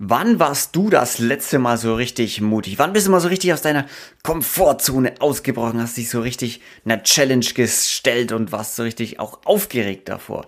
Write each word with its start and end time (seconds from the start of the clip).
Wann 0.00 0.38
warst 0.38 0.76
du 0.76 0.90
das 0.90 1.18
letzte 1.18 1.58
Mal 1.58 1.76
so 1.76 1.96
richtig 1.96 2.40
mutig? 2.40 2.78
Wann 2.78 2.92
bist 2.92 3.08
du 3.08 3.10
mal 3.10 3.18
so 3.18 3.26
richtig 3.26 3.52
aus 3.52 3.62
deiner 3.62 3.84
Komfortzone 4.22 5.14
ausgebrochen, 5.18 5.82
hast 5.82 5.96
dich 5.96 6.08
so 6.08 6.20
richtig 6.20 6.60
einer 6.84 7.02
Challenge 7.02 7.44
gestellt 7.44 8.30
und 8.30 8.52
warst 8.52 8.76
so 8.76 8.84
richtig 8.84 9.18
auch 9.18 9.40
aufgeregt 9.44 10.08
davor? 10.08 10.46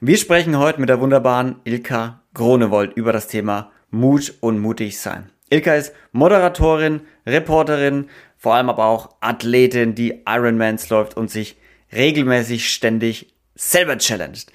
Wir 0.00 0.18
sprechen 0.18 0.58
heute 0.58 0.80
mit 0.80 0.90
der 0.90 1.00
wunderbaren 1.00 1.56
Ilka 1.64 2.20
Gronewold 2.34 2.92
über 2.94 3.14
das 3.14 3.26
Thema 3.26 3.72
Mut 3.90 4.34
und 4.40 4.58
mutig 4.58 5.00
sein. 5.00 5.30
Ilka 5.48 5.76
ist 5.76 5.94
Moderatorin, 6.12 7.00
Reporterin, 7.24 8.10
vor 8.36 8.54
allem 8.54 8.68
aber 8.68 8.84
auch 8.84 9.16
Athletin, 9.20 9.94
die 9.94 10.24
Ironmans 10.26 10.90
läuft 10.90 11.16
und 11.16 11.30
sich 11.30 11.56
regelmäßig 11.90 12.70
ständig 12.70 13.34
selber 13.54 13.96
challenged. 13.96 14.52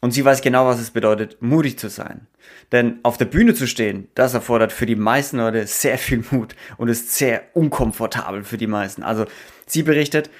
Und 0.00 0.12
sie 0.12 0.24
weiß 0.24 0.40
genau, 0.40 0.66
was 0.66 0.78
es 0.78 0.92
bedeutet, 0.92 1.42
mutig 1.42 1.80
zu 1.80 1.88
sein. 1.88 2.28
Denn 2.72 3.00
auf 3.02 3.18
der 3.18 3.26
Bühne 3.26 3.54
zu 3.54 3.66
stehen, 3.66 4.08
das 4.14 4.34
erfordert 4.34 4.72
für 4.72 4.86
die 4.86 4.96
meisten 4.96 5.38
Leute 5.38 5.66
sehr 5.66 5.98
viel 5.98 6.24
Mut 6.30 6.54
und 6.78 6.88
ist 6.88 7.14
sehr 7.14 7.42
unkomfortabel 7.54 8.44
für 8.44 8.58
die 8.58 8.66
meisten. 8.66 9.02
Also 9.02 9.26
sie 9.66 9.82
berichtet, 9.82 10.30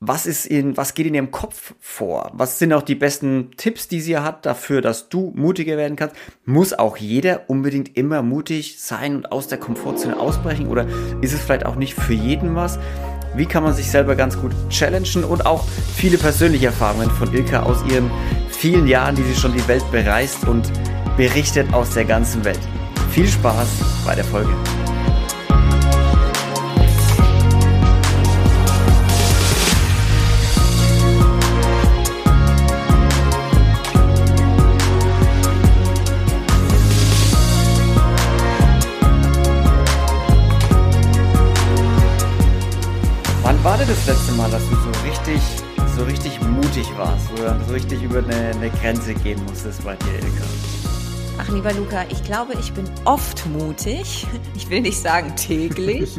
was 0.00 0.26
ist 0.26 0.46
in, 0.46 0.76
was 0.76 0.94
geht 0.94 1.06
in 1.06 1.14
ihrem 1.14 1.32
Kopf 1.32 1.74
vor? 1.80 2.30
Was 2.32 2.60
sind 2.60 2.72
auch 2.72 2.82
die 2.82 2.94
besten 2.94 3.50
Tipps, 3.56 3.88
die 3.88 4.00
sie 4.00 4.16
hat 4.16 4.46
dafür, 4.46 4.80
dass 4.80 5.08
du 5.08 5.32
mutiger 5.34 5.76
werden 5.76 5.96
kannst? 5.96 6.14
Muss 6.44 6.72
auch 6.72 6.96
jeder 6.96 7.50
unbedingt 7.50 7.96
immer 7.96 8.22
mutig 8.22 8.80
sein 8.80 9.16
und 9.16 9.32
aus 9.32 9.48
der 9.48 9.58
Komfortzone 9.58 10.18
ausbrechen? 10.18 10.68
Oder 10.68 10.86
ist 11.20 11.32
es 11.32 11.40
vielleicht 11.40 11.66
auch 11.66 11.74
nicht 11.74 11.94
für 11.94 12.12
jeden 12.12 12.54
was? 12.54 12.78
Wie 13.34 13.46
kann 13.46 13.64
man 13.64 13.74
sich 13.74 13.90
selber 13.90 14.14
ganz 14.14 14.40
gut 14.40 14.52
challengen 14.70 15.24
und 15.24 15.46
auch 15.46 15.66
viele 15.96 16.16
persönliche 16.16 16.66
Erfahrungen 16.66 17.10
von 17.10 17.34
Ilka 17.34 17.64
aus 17.64 17.84
ihren 17.90 18.08
vielen 18.50 18.86
Jahren, 18.86 19.16
die 19.16 19.22
sie 19.22 19.34
schon 19.34 19.52
die 19.52 19.66
Welt 19.66 19.84
bereist 19.90 20.46
und 20.46 20.70
berichtet 21.18 21.74
aus 21.74 21.90
der 21.90 22.04
ganzen 22.04 22.44
Welt. 22.44 22.60
Viel 23.10 23.26
Spaß 23.26 23.66
bei 24.06 24.14
der 24.14 24.24
Folge. 24.24 24.54
Wann 43.42 43.64
war 43.64 43.76
denn 43.76 43.88
das 43.88 44.06
letzte 44.06 44.32
Mal, 44.34 44.48
dass 44.52 44.62
du 44.68 44.76
so 44.76 44.90
richtig, 45.04 45.40
so 45.96 46.04
richtig 46.04 46.40
mutig 46.42 46.86
warst, 46.96 47.26
dann 47.36 47.60
so 47.66 47.72
richtig 47.72 48.04
über 48.04 48.18
eine, 48.18 48.52
eine 48.54 48.70
Grenze 48.70 49.14
gehen 49.14 49.44
musstest 49.46 49.84
bei 49.84 49.96
dir, 49.96 50.14
Ilka? 50.14 50.77
Ach, 51.40 51.48
lieber 51.50 51.72
Luca, 51.72 52.04
ich 52.10 52.24
glaube, 52.24 52.54
ich 52.54 52.72
bin 52.72 52.90
oft 53.04 53.46
mutig. 53.46 54.26
Ich 54.56 54.68
will 54.70 54.80
nicht 54.80 54.98
sagen 54.98 55.36
täglich. 55.36 56.18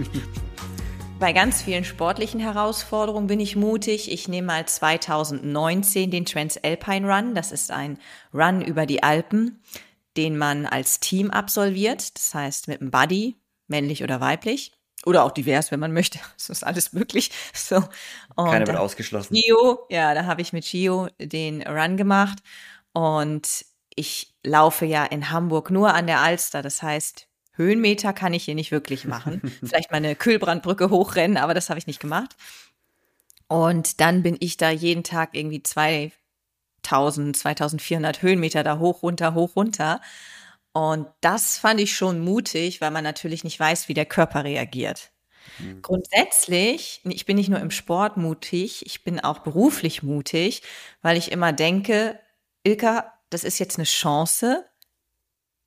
Bei 1.20 1.34
ganz 1.34 1.62
vielen 1.62 1.84
sportlichen 1.84 2.40
Herausforderungen 2.40 3.28
bin 3.28 3.42
ich 3.42 3.58
mutig. 3.58 4.10
Ich 4.10 4.30
nehme 4.30 4.48
mal 4.48 4.66
2019 4.66 6.10
den 6.10 6.26
Transalpine 6.26 7.06
Run. 7.06 7.36
Das 7.36 7.52
ist 7.52 7.70
ein 7.70 8.00
Run 8.34 8.62
über 8.62 8.86
die 8.86 9.04
Alpen, 9.04 9.62
den 10.16 10.38
man 10.38 10.66
als 10.66 11.02
Team 11.02 11.32
absolviert. 11.32 12.16
Das 12.16 12.34
heißt 12.34 12.70
mit 12.70 12.80
einem 12.80 12.90
Buddy, 12.90 13.36
männlich 13.68 14.04
oder 14.04 14.22
weiblich. 14.22 14.72
Oder 15.06 15.26
auch 15.26 15.32
divers, 15.32 15.70
wenn 15.70 15.82
man 15.82 15.92
möchte. 15.92 16.20
Das 16.38 16.50
ist 16.50 16.64
alles 16.64 16.94
möglich. 16.94 17.32
So. 17.54 17.84
Und 18.36 18.52
Keiner 18.52 18.66
wird 18.66 18.78
ausgeschlossen. 18.78 19.34
Gio, 19.36 19.80
ja, 19.90 20.14
da 20.14 20.26
habe 20.26 20.42
ich 20.42 20.54
mit 20.54 20.64
Gio 20.64 21.10
den 21.20 21.62
Run 21.64 21.98
gemacht. 21.98 22.40
Und 22.94 23.66
ich 24.00 24.34
laufe 24.44 24.86
ja 24.86 25.04
in 25.04 25.30
Hamburg 25.30 25.70
nur 25.70 25.94
an 25.94 26.08
der 26.08 26.22
Alster. 26.22 26.62
Das 26.62 26.82
heißt, 26.82 27.28
Höhenmeter 27.56 28.14
kann 28.14 28.34
ich 28.34 28.46
hier 28.46 28.56
nicht 28.56 28.72
wirklich 28.72 29.04
machen. 29.04 29.42
Vielleicht 29.60 29.92
mal 29.92 29.98
eine 29.98 30.16
Kühlbrandbrücke 30.16 30.90
hochrennen, 30.90 31.36
aber 31.36 31.54
das 31.54 31.70
habe 31.70 31.80
ich 31.80 31.88
nicht 31.88 32.00
gemacht. 32.00 32.38
Und 33.50 34.00
dann 34.00 34.24
bin 34.24 34.38
ich 34.40 34.56
da 34.56 34.70
jeden 34.70 35.04
Tag 35.04 35.32
irgendwie 35.34 35.62
2000, 35.62 37.36
2400 37.36 38.22
Höhenmeter 38.22 38.64
da 38.64 38.80
hoch, 38.80 39.04
runter, 39.04 39.34
hoch, 39.34 39.58
runter. 39.58 40.00
Und 40.72 41.08
das 41.20 41.58
fand 41.58 41.82
ich 41.82 41.94
schon 41.94 42.22
mutig, 42.22 42.80
weil 42.80 42.92
man 42.92 43.04
natürlich 43.04 43.44
nicht 43.44 43.60
weiß, 43.60 43.90
wie 43.90 43.94
der 43.94 44.06
Körper 44.06 44.46
reagiert. 44.46 45.12
Mhm. 45.58 45.82
Grundsätzlich, 45.82 47.02
ich 47.04 47.26
bin 47.26 47.36
nicht 47.36 47.50
nur 47.50 47.60
im 47.60 47.72
Sport 47.72 48.16
mutig, 48.16 48.86
ich 48.86 49.04
bin 49.04 49.20
auch 49.20 49.40
beruflich 49.40 50.04
mutig, 50.04 50.62
weil 51.02 51.18
ich 51.18 51.34
immer 51.34 51.52
denke, 51.52 52.18
Ilka, 52.64 53.19
das 53.30 53.44
ist 53.44 53.60
jetzt 53.60 53.78
eine 53.78 53.86
Chance, 53.86 54.66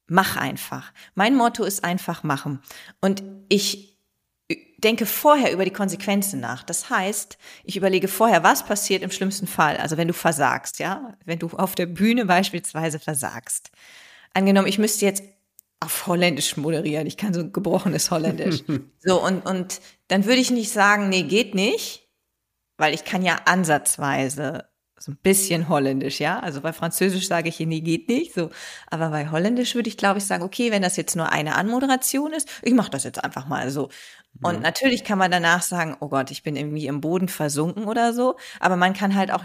mach 0.07 0.37
einfach. 0.37 0.93
Mein 1.15 1.35
Motto 1.37 1.65
ist 1.65 1.85
einfach 1.85 2.23
machen. 2.23 2.61
Und 3.01 3.23
ich 3.49 3.99
denke 4.79 5.07
vorher 5.07 5.53
über 5.53 5.65
die 5.65 5.73
Konsequenzen 5.73 6.41
nach. 6.41 6.63
Das 6.65 6.91
heißt, 6.91 7.39
ich 7.65 7.77
überlege 7.77 8.09
vorher, 8.09 8.43
was 8.43 8.67
passiert 8.67 9.03
im 9.03 9.11
schlimmsten 9.11 9.47
Fall. 9.47 9.77
Also 9.77 9.97
wenn 9.97 10.09
du 10.09 10.15
versagst, 10.15 10.79
ja, 10.79 11.17
wenn 11.25 11.39
du 11.39 11.49
auf 11.51 11.75
der 11.75 11.87
Bühne 11.87 12.27
beispielsweise 12.27 12.99
versagst. 12.99 13.71
Angenommen, 14.35 14.67
ich 14.67 14.79
müsste 14.79 15.05
jetzt 15.05 15.23
auf 15.81 16.07
Holländisch 16.07 16.57
moderieren. 16.57 17.07
Ich 17.07 17.17
kann 17.17 17.35
so 17.35 17.41
ein 17.41 17.53
gebrochenes 17.53 18.11
Holländisch. 18.11 18.63
so, 18.99 19.25
und, 19.25 19.47
und 19.47 19.81
dann 20.09 20.25
würde 20.25 20.41
ich 20.41 20.51
nicht 20.51 20.71
sagen, 20.71 21.09
nee, 21.09 21.23
geht 21.23 21.55
nicht, 21.55 22.09
weil 22.77 22.95
ich 22.95 23.05
kann 23.05 23.23
ja 23.23 23.41
ansatzweise 23.47 24.69
so 25.03 25.13
ein 25.13 25.19
bisschen 25.23 25.69
holländisch, 25.69 26.21
ja. 26.21 26.39
Also 26.39 26.61
bei 26.61 26.73
Französisch 26.73 27.27
sage 27.27 27.49
ich, 27.49 27.59
nee, 27.61 27.81
geht 27.81 28.09
nicht. 28.09 28.35
So, 28.35 28.51
aber 28.89 29.11
bei 29.11 29.31
Holländisch 29.31 29.75
würde 29.75 29.89
ich, 29.89 29.97
glaube 29.97 30.19
ich, 30.19 30.25
sagen, 30.25 30.45
okay, 30.45 30.71
wenn 30.71 30.83
das 30.83 30.97
jetzt 30.97 31.17
nur 31.17 31.31
eine 31.31 31.57
Anmoderation 31.57 32.33
ist, 32.33 32.49
ich 32.63 32.75
mache 32.75 32.91
das 32.91 33.05
jetzt 33.05 33.23
einfach 33.23 33.47
mal 33.47 33.71
so. 33.71 33.89
Und 34.43 34.55
ja. 34.55 34.61
natürlich 34.61 35.05
kann 35.05 35.19
man 35.19 35.31
danach 35.31 35.63
sagen, 35.63 35.97
oh 36.01 36.09
Gott, 36.09 36.31
ich 36.31 36.43
bin 36.43 36.57
irgendwie 36.57 36.87
im 36.87 37.01
Boden 37.01 37.29
versunken 37.29 37.85
oder 37.85 38.13
so. 38.13 38.37
Aber 38.61 38.77
man 38.77 38.95
kann 38.95 39.15
halt 39.15 39.33
auch 39.33 39.45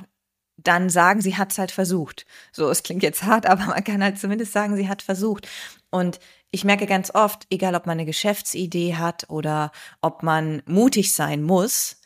dann 0.58 0.90
sagen, 0.90 1.22
sie 1.22 1.38
hat 1.38 1.52
es 1.52 1.58
halt 1.58 1.72
versucht. 1.72 2.26
So, 2.52 2.70
es 2.70 2.84
klingt 2.84 3.04
jetzt 3.04 3.24
hart, 3.24 3.46
aber 3.46 3.66
man 3.66 3.84
kann 3.84 4.04
halt 4.04 4.20
zumindest 4.20 4.54
sagen, 4.54 4.76
sie 4.76 4.88
hat 4.88 5.02
versucht. 5.02 5.48
Und 5.90 6.20
ich 6.52 6.64
merke 6.64 6.86
ganz 6.86 7.14
oft, 7.14 7.46
egal 7.50 7.76
ob 7.76 7.86
man 7.86 7.98
eine 7.98 8.06
Geschäftsidee 8.06 8.96
hat 8.96 9.30
oder 9.30 9.72
ob 10.02 10.24
man 10.24 10.62
mutig 10.66 11.14
sein 11.14 11.44
muss, 11.44 11.97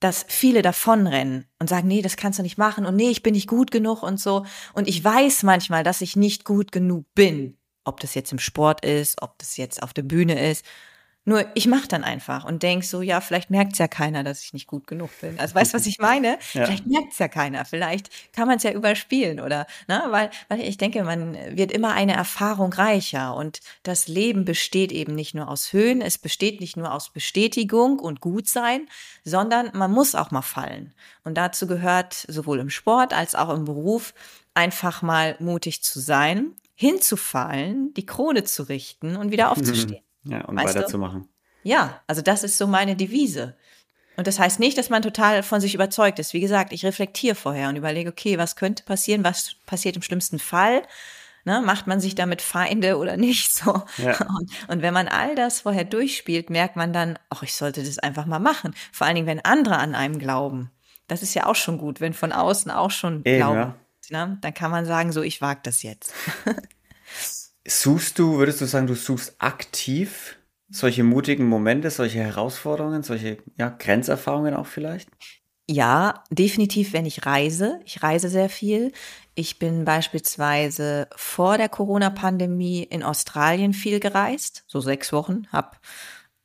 dass 0.00 0.24
viele 0.28 0.62
davonrennen 0.62 1.46
und 1.58 1.68
sagen, 1.68 1.88
nee, 1.88 2.02
das 2.02 2.16
kannst 2.16 2.38
du 2.38 2.42
nicht 2.42 2.58
machen 2.58 2.86
und 2.86 2.96
nee, 2.96 3.10
ich 3.10 3.22
bin 3.22 3.34
nicht 3.34 3.48
gut 3.48 3.70
genug 3.70 4.02
und 4.02 4.20
so. 4.20 4.44
Und 4.72 4.88
ich 4.88 5.02
weiß 5.02 5.42
manchmal, 5.42 5.82
dass 5.82 6.00
ich 6.00 6.16
nicht 6.16 6.44
gut 6.44 6.72
genug 6.72 7.06
bin. 7.14 7.56
Ob 7.84 8.00
das 8.00 8.14
jetzt 8.14 8.32
im 8.32 8.38
Sport 8.38 8.84
ist, 8.84 9.22
ob 9.22 9.38
das 9.38 9.56
jetzt 9.56 9.82
auf 9.82 9.92
der 9.92 10.02
Bühne 10.02 10.50
ist. 10.50 10.64
Nur 11.28 11.44
ich 11.52 11.66
mache 11.66 11.86
dann 11.86 12.04
einfach 12.04 12.46
und 12.46 12.62
denk 12.62 12.84
so, 12.84 13.02
ja, 13.02 13.20
vielleicht 13.20 13.50
merkt 13.50 13.74
es 13.74 13.78
ja 13.78 13.86
keiner, 13.86 14.24
dass 14.24 14.42
ich 14.42 14.54
nicht 14.54 14.66
gut 14.66 14.86
genug 14.86 15.10
bin. 15.20 15.38
Also 15.38 15.54
weißt 15.54 15.74
du, 15.74 15.76
was 15.76 15.84
ich 15.84 15.98
meine? 15.98 16.38
Ja. 16.54 16.64
Vielleicht 16.64 16.86
merkt 16.86 17.12
es 17.12 17.18
ja 17.18 17.28
keiner. 17.28 17.66
Vielleicht 17.66 18.32
kann 18.32 18.48
man 18.48 18.56
es 18.56 18.62
ja 18.62 18.72
überspielen 18.72 19.38
oder, 19.38 19.66
ne? 19.86 20.02
Weil, 20.08 20.30
weil 20.48 20.60
ich 20.60 20.78
denke, 20.78 21.04
man 21.04 21.36
wird 21.54 21.70
immer 21.70 21.92
eine 21.92 22.14
Erfahrung 22.14 22.72
reicher 22.72 23.34
und 23.34 23.60
das 23.82 24.08
Leben 24.08 24.46
besteht 24.46 24.90
eben 24.90 25.14
nicht 25.14 25.34
nur 25.34 25.48
aus 25.48 25.74
Höhen, 25.74 26.00
es 26.00 26.16
besteht 26.16 26.60
nicht 26.60 26.78
nur 26.78 26.94
aus 26.94 27.10
Bestätigung 27.10 27.98
und 27.98 28.22
Gutsein, 28.22 28.88
sondern 29.24 29.70
man 29.74 29.92
muss 29.92 30.14
auch 30.14 30.30
mal 30.30 30.40
fallen. 30.40 30.94
Und 31.22 31.34
dazu 31.36 31.66
gehört 31.66 32.14
sowohl 32.14 32.58
im 32.60 32.70
Sport 32.70 33.12
als 33.12 33.34
auch 33.34 33.50
im 33.50 33.66
Beruf 33.66 34.14
einfach 34.54 35.02
mal 35.02 35.36
mutig 35.38 35.82
zu 35.82 36.00
sein, 36.00 36.54
hinzufallen, 36.74 37.92
die 37.94 38.06
Krone 38.06 38.44
zu 38.44 38.62
richten 38.62 39.16
und 39.16 39.30
wieder 39.30 39.52
aufzustehen. 39.52 40.02
Ja, 40.28 40.44
und 40.44 40.56
weißt 40.56 40.74
weiterzumachen. 40.74 41.22
Du? 41.22 41.28
Ja, 41.68 42.00
also 42.06 42.22
das 42.22 42.44
ist 42.44 42.58
so 42.58 42.66
meine 42.66 42.96
Devise. 42.96 43.56
Und 44.16 44.26
das 44.26 44.38
heißt 44.38 44.58
nicht, 44.58 44.76
dass 44.76 44.90
man 44.90 45.02
total 45.02 45.44
von 45.44 45.60
sich 45.60 45.74
überzeugt 45.74 46.18
ist. 46.18 46.32
Wie 46.32 46.40
gesagt, 46.40 46.72
ich 46.72 46.84
reflektiere 46.84 47.36
vorher 47.36 47.68
und 47.68 47.76
überlege, 47.76 48.10
okay, 48.10 48.36
was 48.36 48.56
könnte 48.56 48.82
passieren, 48.82 49.22
was 49.22 49.54
passiert 49.64 49.94
im 49.94 50.02
schlimmsten 50.02 50.40
Fall? 50.40 50.82
Ne, 51.44 51.60
macht 51.60 51.86
man 51.86 52.00
sich 52.00 52.16
damit 52.16 52.42
Feinde 52.42 52.98
oder 52.98 53.16
nicht 53.16 53.54
so? 53.54 53.82
Ja. 53.96 54.18
Und, 54.38 54.50
und, 54.68 54.82
wenn 54.82 54.92
man 54.92 55.06
all 55.06 55.36
das 55.36 55.60
vorher 55.60 55.84
durchspielt, 55.84 56.50
merkt 56.50 56.74
man 56.74 56.92
dann, 56.92 57.18
ach, 57.30 57.44
ich 57.44 57.54
sollte 57.54 57.82
das 57.82 58.00
einfach 58.00 58.26
mal 58.26 58.40
machen. 58.40 58.74
Vor 58.92 59.06
allen 59.06 59.14
Dingen, 59.14 59.28
wenn 59.28 59.44
andere 59.44 59.78
an 59.78 59.94
einem 59.94 60.18
glauben. 60.18 60.72
Das 61.06 61.22
ist 61.22 61.34
ja 61.34 61.46
auch 61.46 61.54
schon 61.54 61.78
gut, 61.78 62.00
wenn 62.00 62.12
von 62.12 62.32
außen 62.32 62.70
auch 62.70 62.90
schon 62.90 63.22
Eben, 63.24 63.36
glauben. 63.36 63.74
Ja. 64.10 64.26
Ne, 64.26 64.38
dann 64.40 64.54
kann 64.54 64.70
man 64.70 64.84
sagen, 64.84 65.12
so, 65.12 65.22
ich 65.22 65.40
wage 65.40 65.60
das 65.62 65.82
jetzt. 65.82 66.12
Suchst 67.66 68.18
du, 68.18 68.38
würdest 68.38 68.60
du 68.60 68.66
sagen, 68.66 68.86
du 68.86 68.94
suchst 68.94 69.34
aktiv 69.38 70.38
solche 70.70 71.02
mutigen 71.02 71.46
Momente, 71.46 71.90
solche 71.90 72.18
Herausforderungen, 72.18 73.02
solche 73.02 73.38
ja, 73.56 73.68
Grenzerfahrungen 73.70 74.54
auch 74.54 74.66
vielleicht? 74.66 75.08
Ja, 75.70 76.24
definitiv, 76.30 76.94
wenn 76.94 77.04
ich 77.04 77.26
reise. 77.26 77.80
Ich 77.84 78.02
reise 78.02 78.30
sehr 78.30 78.48
viel. 78.48 78.92
Ich 79.34 79.58
bin 79.58 79.84
beispielsweise 79.84 81.08
vor 81.14 81.58
der 81.58 81.68
Corona-Pandemie 81.68 82.82
in 82.82 83.02
Australien 83.02 83.74
viel 83.74 84.00
gereist, 84.00 84.64
so 84.66 84.80
sechs 84.80 85.12
Wochen, 85.12 85.46
hab 85.52 85.80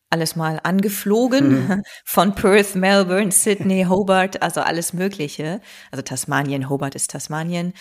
alles 0.09 0.35
mal 0.35 0.59
angeflogen, 0.61 1.67
mhm. 1.67 1.83
von 2.05 2.35
Perth, 2.35 2.75
Melbourne, 2.75 3.31
Sydney, 3.31 3.85
Hobart, 3.89 4.41
also 4.41 4.61
alles 4.61 4.93
Mögliche. 4.93 5.61
Also 5.89 6.03
Tasmanien, 6.03 6.69
Hobart 6.69 6.93
ist 6.93 7.09
Tasmanien. 7.09 7.73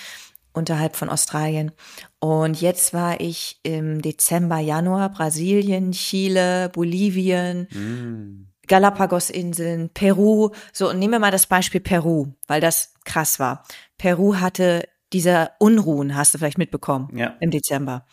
Unterhalb 0.52 0.96
von 0.96 1.08
Australien. 1.08 1.72
Und 2.18 2.60
jetzt 2.60 2.94
war 2.94 3.20
ich 3.20 3.58
im 3.62 4.02
Dezember, 4.02 4.58
Januar 4.58 5.10
Brasilien, 5.10 5.92
Chile, 5.92 6.68
Bolivien, 6.68 7.68
mm. 7.70 8.48
Galapagos-Inseln, 8.68 9.90
Peru. 9.90 10.50
So, 10.72 10.90
und 10.90 10.98
nehmen 10.98 11.12
wir 11.12 11.18
mal 11.18 11.30
das 11.30 11.46
Beispiel 11.46 11.80
Peru, 11.80 12.28
weil 12.46 12.60
das 12.60 12.94
krass 13.04 13.38
war. 13.38 13.64
Peru 13.98 14.36
hatte 14.36 14.88
diese 15.12 15.50
Unruhen, 15.58 16.16
hast 16.16 16.34
du 16.34 16.38
vielleicht 16.38 16.58
mitbekommen, 16.58 17.16
ja. 17.16 17.36
im 17.40 17.50
Dezember. 17.50 18.06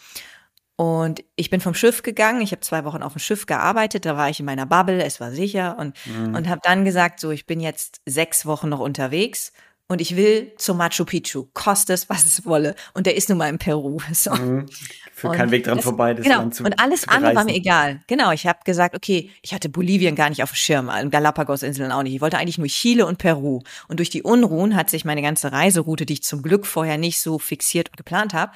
Und 0.76 1.26
ich 1.36 1.50
bin 1.50 1.60
vom 1.60 1.74
Schiff 1.74 2.04
gegangen. 2.04 2.42
Ich 2.42 2.52
habe 2.52 2.62
zwei 2.62 2.86
Wochen 2.86 3.04
auf 3.04 3.12
dem 3.12 3.20
Schiff 3.20 3.46
gearbeitet. 3.46 4.06
Da 4.06 4.16
war 4.16 4.30
ich 4.30 4.40
in 4.40 4.46
meiner 4.46 4.66
Bubble. 4.66 5.04
Es 5.04 5.20
war 5.20 5.32
sicher 5.32 5.78
und 5.78 5.98
mhm. 6.06 6.36
und 6.36 6.48
habe 6.48 6.62
dann 6.64 6.86
gesagt, 6.86 7.20
so 7.20 7.32
ich 7.32 7.46
bin 7.46 7.60
jetzt 7.60 8.00
sechs 8.06 8.46
Wochen 8.46 8.70
noch 8.70 8.80
unterwegs 8.80 9.52
und 9.92 10.02
ich 10.02 10.16
will 10.16 10.54
zum 10.58 10.78
Machu 10.78 11.04
Picchu, 11.04 11.48
koste 11.54 11.94
es, 11.94 12.10
was 12.10 12.24
es 12.24 12.46
wolle. 12.46 12.76
Und 12.94 13.08
der 13.08 13.16
ist 13.16 13.28
nun 13.28 13.40
mal 13.40 13.50
in 13.50 13.58
Peru. 13.58 13.98
So. 14.14 14.32
Mhm. 14.32 14.68
Für 15.14 15.32
keinen 15.32 15.52
Weg 15.52 15.64
dran 15.64 15.78
das, 15.78 15.84
vorbei, 15.84 16.14
das 16.14 16.24
genau. 16.24 16.38
Land 16.40 16.56
zu 16.56 16.64
Und 16.64 16.80
alles 16.80 17.02
zu 17.02 17.10
andere 17.10 17.36
war 17.36 17.44
mir 17.44 17.56
egal. 17.56 18.02
Genau, 18.08 18.32
ich 18.32 18.46
habe 18.46 18.60
gesagt, 18.66 18.96
okay, 18.96 19.32
ich 19.42 19.54
hatte 19.54 19.68
Bolivien 19.68 20.16
gar 20.16 20.30
nicht 20.30 20.44
auf 20.44 20.52
dem 20.52 20.56
Schirm, 20.56 20.90
Galapagos-Inseln 21.10 21.92
auch 21.92 22.04
nicht. 22.04 22.14
Ich 22.14 22.22
wollte 22.22 22.38
eigentlich 22.38 22.58
nur 22.58 22.68
Chile 22.68 23.06
und 23.06 23.18
Peru. 23.18 23.62
Und 23.88 24.00
durch 24.00 24.10
die 24.10 24.22
Unruhen 24.22 24.76
hat 24.76 24.90
sich 24.90 25.06
meine 25.06 25.22
ganze 25.22 25.52
Reiseroute, 25.52 26.06
die 26.06 26.14
ich 26.14 26.24
zum 26.24 26.42
Glück 26.42 26.66
vorher 26.66 26.98
nicht 26.98 27.20
so 27.20 27.40
fixiert 27.40 27.90
und 27.90 27.98
geplant 27.98 28.34
habe, 28.34 28.52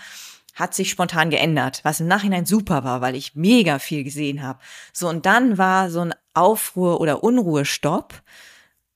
hat 0.53 0.75
sich 0.75 0.89
spontan 0.89 1.29
geändert, 1.29 1.79
was 1.83 1.99
im 1.99 2.07
Nachhinein 2.07 2.45
super 2.45 2.83
war, 2.83 3.01
weil 3.01 3.15
ich 3.15 3.35
mega 3.35 3.79
viel 3.79 4.03
gesehen 4.03 4.43
habe. 4.43 4.59
So, 4.93 5.09
und 5.09 5.25
dann 5.25 5.57
war 5.57 5.89
so 5.89 6.01
ein 6.01 6.13
Aufruhr- 6.33 7.01
oder 7.01 7.23
Unruhestopp 7.23 8.21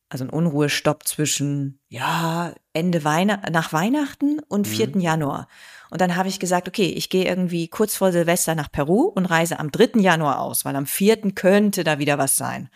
also 0.09 0.24
ein 0.24 0.30
Unruhestopp 0.30 1.07
zwischen, 1.07 1.80
ja, 1.89 2.54
Ende 2.74 3.04
Weihnachten, 3.04 3.51
nach 3.51 3.74
Weihnachten 3.74 4.39
und 4.48 4.68
4. 4.68 4.95
Mhm. 4.95 5.01
Januar. 5.01 5.48
Und 5.89 6.01
dann 6.01 6.15
habe 6.15 6.30
ich 6.30 6.39
gesagt, 6.39 6.68
okay, 6.68 6.88
ich 6.88 7.09
gehe 7.09 7.25
irgendwie 7.25 7.68
kurz 7.68 7.95
vor 7.95 8.12
Silvester 8.12 8.56
nach 8.56 8.71
Peru 8.71 9.04
und 9.04 9.25
reise 9.25 9.59
am 9.59 9.71
3. 9.71 10.00
Januar 10.00 10.39
aus, 10.39 10.65
weil 10.65 10.75
am 10.75 10.86
4. 10.86 11.33
könnte 11.33 11.83
da 11.83 12.00
wieder 12.00 12.18
was 12.18 12.36
sein. 12.36 12.69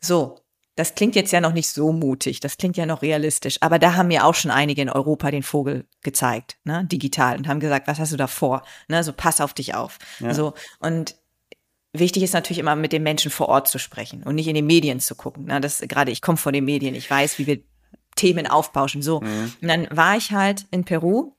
So, 0.00 0.38
das 0.78 0.94
klingt 0.94 1.16
jetzt 1.16 1.32
ja 1.32 1.40
noch 1.40 1.52
nicht 1.52 1.68
so 1.68 1.90
mutig, 1.90 2.38
das 2.38 2.56
klingt 2.56 2.76
ja 2.76 2.86
noch 2.86 3.02
realistisch, 3.02 3.58
aber 3.60 3.80
da 3.80 3.96
haben 3.96 4.08
mir 4.08 4.24
auch 4.24 4.36
schon 4.36 4.52
einige 4.52 4.80
in 4.80 4.88
Europa 4.88 5.32
den 5.32 5.42
Vogel 5.42 5.86
gezeigt, 6.02 6.56
ne, 6.62 6.84
digital 6.84 7.36
und 7.36 7.48
haben 7.48 7.58
gesagt, 7.58 7.88
was 7.88 7.98
hast 7.98 8.12
du 8.12 8.16
da 8.16 8.28
vor? 8.28 8.62
Ne, 8.86 9.02
so 9.02 9.12
pass 9.12 9.40
auf 9.40 9.54
dich 9.54 9.74
auf. 9.74 9.98
Ja. 10.20 10.32
So 10.32 10.54
und 10.78 11.16
Wichtig 11.98 12.22
ist 12.22 12.34
natürlich 12.34 12.58
immer 12.58 12.76
mit 12.76 12.92
den 12.92 13.02
Menschen 13.02 13.30
vor 13.30 13.48
Ort 13.48 13.68
zu 13.68 13.78
sprechen 13.78 14.22
und 14.22 14.34
nicht 14.34 14.48
in 14.48 14.54
den 14.54 14.66
Medien 14.66 15.00
zu 15.00 15.14
gucken. 15.14 15.44
Na, 15.46 15.60
das 15.60 15.80
gerade 15.80 16.10
ich 16.10 16.22
komme 16.22 16.38
von 16.38 16.52
den 16.52 16.64
Medien, 16.64 16.94
ich 16.94 17.10
weiß, 17.10 17.38
wie 17.38 17.46
wir 17.46 17.60
Themen 18.16 18.46
aufbauschen. 18.46 19.02
So. 19.02 19.20
Mhm. 19.20 19.52
Und 19.62 19.68
dann 19.68 19.88
war 19.90 20.16
ich 20.16 20.32
halt 20.32 20.66
in 20.70 20.84
Peru 20.84 21.32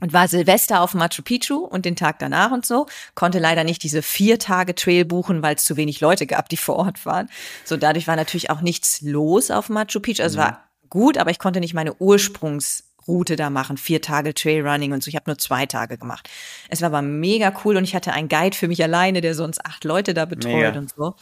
und 0.00 0.12
war 0.12 0.28
Silvester 0.28 0.80
auf 0.80 0.94
Machu 0.94 1.22
Picchu 1.22 1.56
und 1.56 1.84
den 1.84 1.96
Tag 1.96 2.18
danach 2.18 2.50
und 2.50 2.66
so. 2.66 2.86
Konnte 3.14 3.38
leider 3.38 3.64
nicht 3.64 3.82
diese 3.82 4.02
vier 4.02 4.38
Tage 4.38 4.74
Trail 4.74 5.04
buchen, 5.04 5.42
weil 5.42 5.54
es 5.54 5.64
zu 5.64 5.76
wenig 5.76 6.00
Leute 6.00 6.26
gab, 6.26 6.48
die 6.48 6.56
vor 6.56 6.76
Ort 6.76 7.06
waren. 7.06 7.28
So, 7.64 7.76
dadurch 7.76 8.08
war 8.08 8.16
natürlich 8.16 8.50
auch 8.50 8.60
nichts 8.60 9.00
los 9.02 9.50
auf 9.50 9.68
Machu 9.68 10.00
Picchu. 10.00 10.22
Also 10.22 10.38
mhm. 10.38 10.42
war 10.42 10.70
gut, 10.88 11.18
aber 11.18 11.30
ich 11.30 11.38
konnte 11.38 11.60
nicht 11.60 11.74
meine 11.74 11.94
Ursprungs 11.94 12.85
Route 13.08 13.36
da 13.36 13.50
machen, 13.50 13.76
vier 13.76 14.02
Tage 14.02 14.34
Trailrunning 14.34 14.92
und 14.92 15.02
so. 15.02 15.08
Ich 15.08 15.16
habe 15.16 15.30
nur 15.30 15.38
zwei 15.38 15.66
Tage 15.66 15.98
gemacht. 15.98 16.28
Es 16.68 16.80
war 16.80 16.88
aber 16.88 17.02
mega 17.02 17.52
cool 17.64 17.76
und 17.76 17.84
ich 17.84 17.94
hatte 17.94 18.12
einen 18.12 18.28
Guide 18.28 18.56
für 18.56 18.68
mich 18.68 18.82
alleine, 18.82 19.20
der 19.20 19.34
sonst 19.34 19.64
acht 19.64 19.84
Leute 19.84 20.14
da 20.14 20.24
betreut 20.24 20.54
mega. 20.54 20.78
und 20.78 20.90
so. 20.90 21.14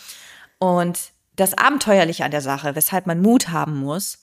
Und 0.58 0.98
das 1.36 1.56
Abenteuerliche 1.56 2.25
an 2.25 2.31
der 2.31 2.40
Sache, 2.40 2.75
weshalb 2.75 3.06
man 3.06 3.20
Mut 3.20 3.48
haben 3.48 3.76
muss, 3.76 4.19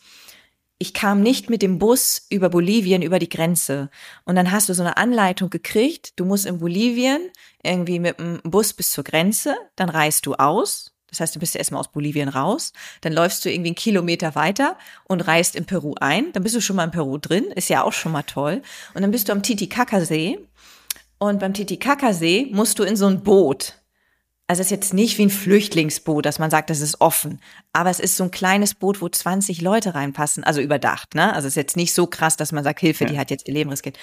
ich 0.81 0.95
kam 0.95 1.21
nicht 1.21 1.47
mit 1.47 1.61
dem 1.61 1.77
Bus 1.77 2.25
über 2.31 2.49
Bolivien 2.49 3.03
über 3.03 3.19
die 3.19 3.29
Grenze. 3.29 3.91
Und 4.25 4.35
dann 4.35 4.51
hast 4.51 4.67
du 4.67 4.73
so 4.73 4.81
eine 4.81 4.97
Anleitung 4.97 5.51
gekriegt. 5.51 6.19
Du 6.19 6.25
musst 6.25 6.47
in 6.47 6.57
Bolivien 6.57 7.29
irgendwie 7.61 7.99
mit 7.99 8.17
dem 8.17 8.41
Bus 8.43 8.73
bis 8.73 8.91
zur 8.91 9.03
Grenze, 9.03 9.55
dann 9.75 9.89
reist 9.89 10.25
du 10.25 10.33
aus, 10.33 10.91
das 11.11 11.19
heißt, 11.19 11.35
du 11.35 11.39
bist 11.39 11.53
ja 11.53 11.59
erstmal 11.59 11.81
aus 11.81 11.91
Bolivien 11.91 12.29
raus, 12.29 12.71
dann 13.01 13.13
läufst 13.13 13.43
du 13.45 13.51
irgendwie 13.51 13.69
einen 13.69 13.75
Kilometer 13.75 14.33
weiter 14.33 14.77
und 15.03 15.21
reist 15.21 15.55
in 15.55 15.65
Peru 15.65 15.93
ein. 15.99 16.31
Dann 16.31 16.41
bist 16.41 16.55
du 16.55 16.61
schon 16.61 16.77
mal 16.77 16.85
in 16.85 16.91
Peru 16.91 17.17
drin, 17.17 17.45
ist 17.53 17.69
ja 17.69 17.83
auch 17.83 17.93
schon 17.93 18.13
mal 18.13 18.23
toll. 18.23 18.61
Und 18.93 19.01
dann 19.01 19.11
bist 19.11 19.27
du 19.27 19.33
am 19.33 19.43
Titicaca-See. 19.43 20.39
Und 21.19 21.39
beim 21.39 21.53
Titicaca-See 21.53 22.49
musst 22.51 22.79
du 22.79 22.83
in 22.83 22.95
so 22.95 23.07
ein 23.07 23.21
Boot. 23.21 23.80
Also 24.51 24.59
es 24.59 24.67
ist 24.67 24.71
jetzt 24.71 24.93
nicht 24.93 25.17
wie 25.17 25.27
ein 25.27 25.29
Flüchtlingsboot, 25.29 26.25
dass 26.25 26.37
man 26.37 26.51
sagt, 26.51 26.69
das 26.69 26.81
ist 26.81 26.99
offen. 26.99 27.39
Aber 27.71 27.89
es 27.89 28.01
ist 28.01 28.17
so 28.17 28.25
ein 28.25 28.31
kleines 28.31 28.73
Boot, 28.73 29.01
wo 29.01 29.07
20 29.07 29.61
Leute 29.61 29.95
reinpassen, 29.95 30.43
also 30.43 30.59
überdacht, 30.59 31.15
ne? 31.15 31.33
Also 31.33 31.47
es 31.47 31.53
ist 31.53 31.55
jetzt 31.55 31.77
nicht 31.77 31.93
so 31.93 32.05
krass, 32.05 32.35
dass 32.35 32.51
man 32.51 32.65
sagt, 32.65 32.81
Hilfe, 32.81 33.05
ja. 33.05 33.09
die 33.09 33.17
hat 33.17 33.31
jetzt 33.31 33.47
ihr 33.47 33.53
Leben 33.53 33.69
riskiert. 33.69 33.97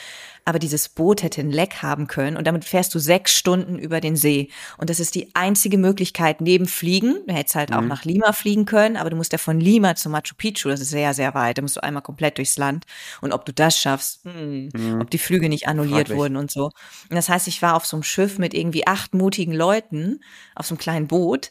Aber 0.47 0.59
dieses 0.59 0.89
Boot 0.89 1.23
hätte 1.23 1.43
ein 1.43 1.50
Leck 1.50 1.83
haben 1.83 2.06
können 2.06 2.39
und 2.39 2.47
damit 2.47 2.65
fährst 2.65 2.95
du 2.95 2.99
sechs 2.99 3.35
Stunden 3.35 3.79
über 3.79 4.00
den 4.00 4.17
See. 4.17 4.49
Und 4.79 4.89
das 4.89 5.00
ist 5.00 5.15
die 5.15 5.29
einzige 5.35 5.77
Möglichkeit 5.77 6.41
neben 6.41 6.67
Fliegen. 6.67 7.17
Du 7.27 7.35
hättest 7.35 7.55
halt 7.55 7.69
mhm. 7.69 7.77
auch 7.77 7.83
nach 7.83 8.06
Lima 8.06 8.33
fliegen 8.33 8.65
können, 8.65 8.97
aber 8.97 9.11
du 9.11 9.17
musst 9.17 9.33
ja 9.33 9.39
von 9.39 9.61
Lima 9.61 9.97
zu 9.97 10.09
Machu 10.09 10.35
Picchu, 10.35 10.71
das 10.71 10.81
ist 10.81 10.89
sehr, 10.89 11.12
sehr 11.12 11.35
weit. 11.35 11.59
Da 11.59 11.62
musst 11.62 11.77
du 11.77 11.83
einmal 11.83 12.03
komplett 12.03 12.39
durchs 12.39 12.56
Land. 12.56 12.87
Und 13.21 13.33
ob 13.33 13.45
du 13.45 13.53
das 13.53 13.79
schaffst, 13.79 14.25
mh, 14.25 14.33
hm, 14.33 14.71
mhm. 14.73 15.00
ob 15.03 15.11
die 15.11 15.19
Flüge 15.19 15.50
nicht 15.50 15.69
annulliert 15.69 16.09
Fraglich. 16.09 16.17
wurden 16.17 16.37
und 16.37 16.50
so. 16.50 16.71
Und 17.11 17.17
das 17.17 17.29
heißt, 17.29 17.49
ich 17.49 17.61
war 17.61 17.77
auf 17.77 17.85
so 17.85 17.99
einem 17.99 18.03
Schiff 18.03 18.39
mit 18.39 18.55
irgendwie 18.55 18.87
acht 18.87 19.12
mutigen 19.12 19.53
Leuten 19.53 20.21
auf 20.55 20.67
so 20.67 20.75
einem 20.75 20.79
kleinen 20.79 21.08
Boot 21.08 21.50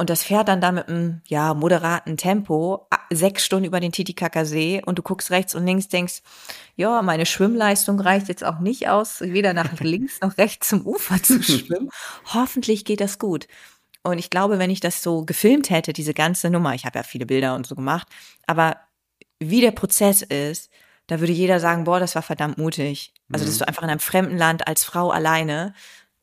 und 0.00 0.10
das 0.10 0.22
fährt 0.22 0.46
dann 0.46 0.60
da 0.60 0.70
mit 0.70 0.88
einem, 0.88 1.22
ja, 1.26 1.54
moderaten 1.54 2.16
Tempo 2.16 2.86
sechs 3.10 3.44
Stunden 3.44 3.66
über 3.66 3.80
den 3.80 3.90
Titicaca 3.90 4.44
See 4.44 4.80
und 4.86 4.96
du 4.96 5.02
guckst 5.02 5.32
rechts 5.32 5.56
und 5.56 5.66
links, 5.66 5.88
denkst, 5.88 6.22
ja, 6.76 7.02
meine 7.02 7.26
Schwimmleistung 7.26 7.98
reicht 7.98 8.28
jetzt 8.28 8.44
auch 8.44 8.60
nicht 8.60 8.88
aus, 8.88 9.20
weder 9.20 9.54
nach 9.54 9.72
links 9.80 10.20
noch 10.20 10.38
rechts 10.38 10.68
zum 10.68 10.86
Ufer 10.86 11.20
zu 11.20 11.42
schwimmen. 11.42 11.90
Hoffentlich 12.32 12.84
geht 12.84 13.00
das 13.00 13.18
gut. 13.18 13.48
Und 14.04 14.18
ich 14.18 14.30
glaube, 14.30 14.60
wenn 14.60 14.70
ich 14.70 14.78
das 14.78 15.02
so 15.02 15.24
gefilmt 15.24 15.68
hätte, 15.68 15.92
diese 15.92 16.14
ganze 16.14 16.48
Nummer, 16.48 16.74
ich 16.76 16.86
habe 16.86 17.00
ja 17.00 17.02
viele 17.02 17.26
Bilder 17.26 17.56
und 17.56 17.66
so 17.66 17.74
gemacht, 17.74 18.06
aber 18.46 18.76
wie 19.40 19.60
der 19.60 19.72
Prozess 19.72 20.22
ist, 20.22 20.70
da 21.08 21.18
würde 21.18 21.32
jeder 21.32 21.58
sagen, 21.58 21.82
boah, 21.82 21.98
das 21.98 22.14
war 22.14 22.22
verdammt 22.22 22.56
mutig. 22.56 23.12
Also, 23.32 23.44
dass 23.44 23.56
mhm. 23.56 23.58
du 23.58 23.68
einfach 23.68 23.82
in 23.82 23.90
einem 23.90 24.00
fremden 24.00 24.38
Land 24.38 24.68
als 24.68 24.84
Frau 24.84 25.10
alleine 25.10 25.74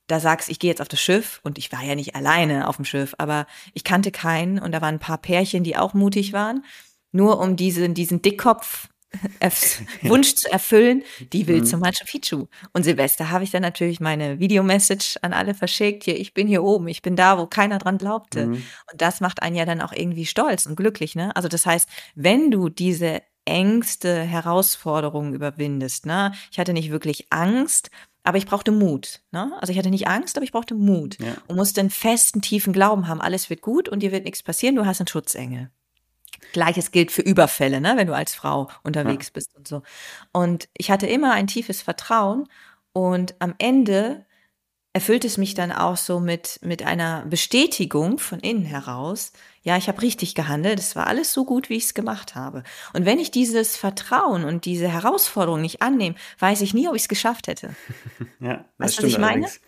da 0.08 0.20
sagst, 0.20 0.50
ich 0.50 0.60
gehe 0.60 0.70
jetzt 0.70 0.82
auf 0.82 0.88
das 0.88 1.02
Schiff 1.02 1.40
und 1.44 1.58
ich 1.58 1.72
war 1.72 1.84
ja 1.84 1.96
nicht 1.96 2.16
alleine 2.16 2.68
auf 2.68 2.76
dem 2.76 2.86
Schiff, 2.86 3.16
aber 3.18 3.48
ich 3.74 3.84
kannte 3.84 4.12
keinen 4.12 4.60
und 4.60 4.72
da 4.72 4.82
waren 4.82 4.96
ein 4.96 5.00
paar 5.00 5.18
Pärchen, 5.18 5.64
die 5.64 5.78
auch 5.78 5.94
mutig 5.94 6.34
waren, 6.34 6.64
nur 7.12 7.40
um 7.40 7.56
diesen, 7.56 7.94
diesen 7.94 8.22
Dickkopf 8.22 8.90
Wunsch 10.04 10.36
zu 10.36 10.52
erfüllen, 10.52 11.04
die 11.34 11.48
will 11.48 11.60
mhm. 11.60 11.66
zum 11.66 11.80
Machu 11.80 12.06
Picchu. 12.06 12.48
Und 12.74 12.84
Silvester 12.84 13.32
habe 13.32 13.44
ich 13.44 13.52
dann 13.52 13.62
natürlich 13.62 14.00
meine 14.00 14.40
Videomessage 14.40 15.18
an 15.22 15.34
alle 15.34 15.54
verschickt, 15.54 16.04
hier, 16.04 16.20
ich 16.20 16.34
bin 16.34 16.48
hier 16.48 16.64
oben, 16.64 16.88
ich 16.88 17.02
bin 17.02 17.16
da, 17.16 17.38
wo 17.38 17.46
keiner 17.46 17.78
dran 17.78 17.98
glaubte. 17.98 18.48
Mhm. 18.48 18.64
Und 18.92 19.02
das 19.02 19.22
macht 19.22 19.42
einen 19.42 19.56
ja 19.56 19.66
dann 19.66 19.82
auch 19.82 19.94
irgendwie 19.94 20.26
stolz 20.26 20.66
und 20.66 20.76
glücklich, 20.76 21.16
ne? 21.16 21.36
Also 21.36 21.48
das 21.48 21.66
heißt, 21.66 21.90
wenn 22.16 22.52
du 22.52 22.70
diese 22.70 23.22
Ängste, 23.46 24.22
Herausforderungen 24.22 25.34
überwindest, 25.34 26.06
ne? 26.06 26.34
Ich 26.52 26.60
hatte 26.60 26.74
nicht 26.74 26.92
wirklich 26.92 27.28
Angst, 27.30 27.90
aber 28.26 28.38
ich 28.38 28.46
brauchte 28.46 28.72
Mut. 28.72 29.22
Ne? 29.32 29.52
Also 29.60 29.72
ich 29.72 29.80
hatte 29.80 29.90
nicht 29.90 30.08
Angst, 30.08 30.38
aber 30.38 30.44
ich 30.44 30.52
brauchte 30.52 30.76
Mut 30.76 31.18
ja. 31.20 31.36
und 31.48 31.56
musste 31.56 31.80
einen 31.80 31.90
festen, 31.90 32.42
tiefen 32.42 32.74
Glauben 32.74 33.08
haben, 33.08 33.22
alles 33.22 33.50
wird 33.50 33.62
gut 33.62 33.88
und 33.88 34.02
dir 34.02 34.12
wird 34.12 34.26
nichts 34.26 34.44
passieren, 34.44 34.76
du 34.76 34.86
hast 34.86 35.00
einen 35.00 35.08
Schutzengel. 35.08 35.70
Gleiches 36.52 36.92
gilt 36.92 37.12
für 37.12 37.22
Überfälle, 37.22 37.82
ne? 37.82 37.94
wenn 37.98 38.08
du 38.08 38.16
als 38.16 38.36
Frau 38.36 38.70
unterwegs 38.84 39.28
ja. 39.28 39.32
bist 39.34 39.56
und 39.56 39.68
so. 39.68 39.82
Und 40.32 40.68
ich 40.78 40.92
hatte 40.92 41.08
immer 41.08 41.34
ein 41.34 41.48
tiefes 41.48 41.82
Vertrauen 41.82 42.48
und 42.94 43.36
am 43.40 43.56
Ende 43.58 44.26
erfüllt 44.96 45.26
es 45.26 45.38
mich 45.38 45.54
dann 45.56 45.74
auch 45.74 45.98
so 45.98 46.22
mit, 46.22 46.58
mit 46.62 46.82
einer 46.82 47.26
Bestätigung 47.26 48.18
von 48.18 48.40
innen 48.40 48.64
heraus, 48.64 49.34
ja, 49.62 49.76
ich 49.76 49.90
habe 49.90 50.02
richtig 50.02 50.36
gehandelt, 50.36 50.80
es 50.80 50.96
war 50.96 51.08
alles 51.08 51.34
so 51.34 51.44
gut, 51.44 51.70
wie 51.70 51.76
ich 51.76 51.84
es 51.84 51.94
gemacht 51.94 52.34
habe. 52.34 52.64
Und 52.94 53.04
wenn 53.06 53.20
ich 53.20 53.30
dieses 53.30 53.76
Vertrauen 53.76 54.46
und 54.46 54.64
diese 54.64 54.88
Herausforderung 54.88 55.60
nicht 55.60 55.82
annehme, 55.82 56.16
weiß 56.40 56.62
ich 56.62 56.74
nie, 56.74 56.88
ob 56.88 56.96
ich 56.96 57.02
es 57.02 57.08
geschafft 57.10 57.48
hätte. 57.48 57.76
ja, 58.40 58.64
das 58.78 58.92
weißt 58.92 59.00
du, 59.00 59.04
was 59.04 59.10
ich 59.10 59.18
meine? 59.18 59.48
Allerdings. 59.48 59.60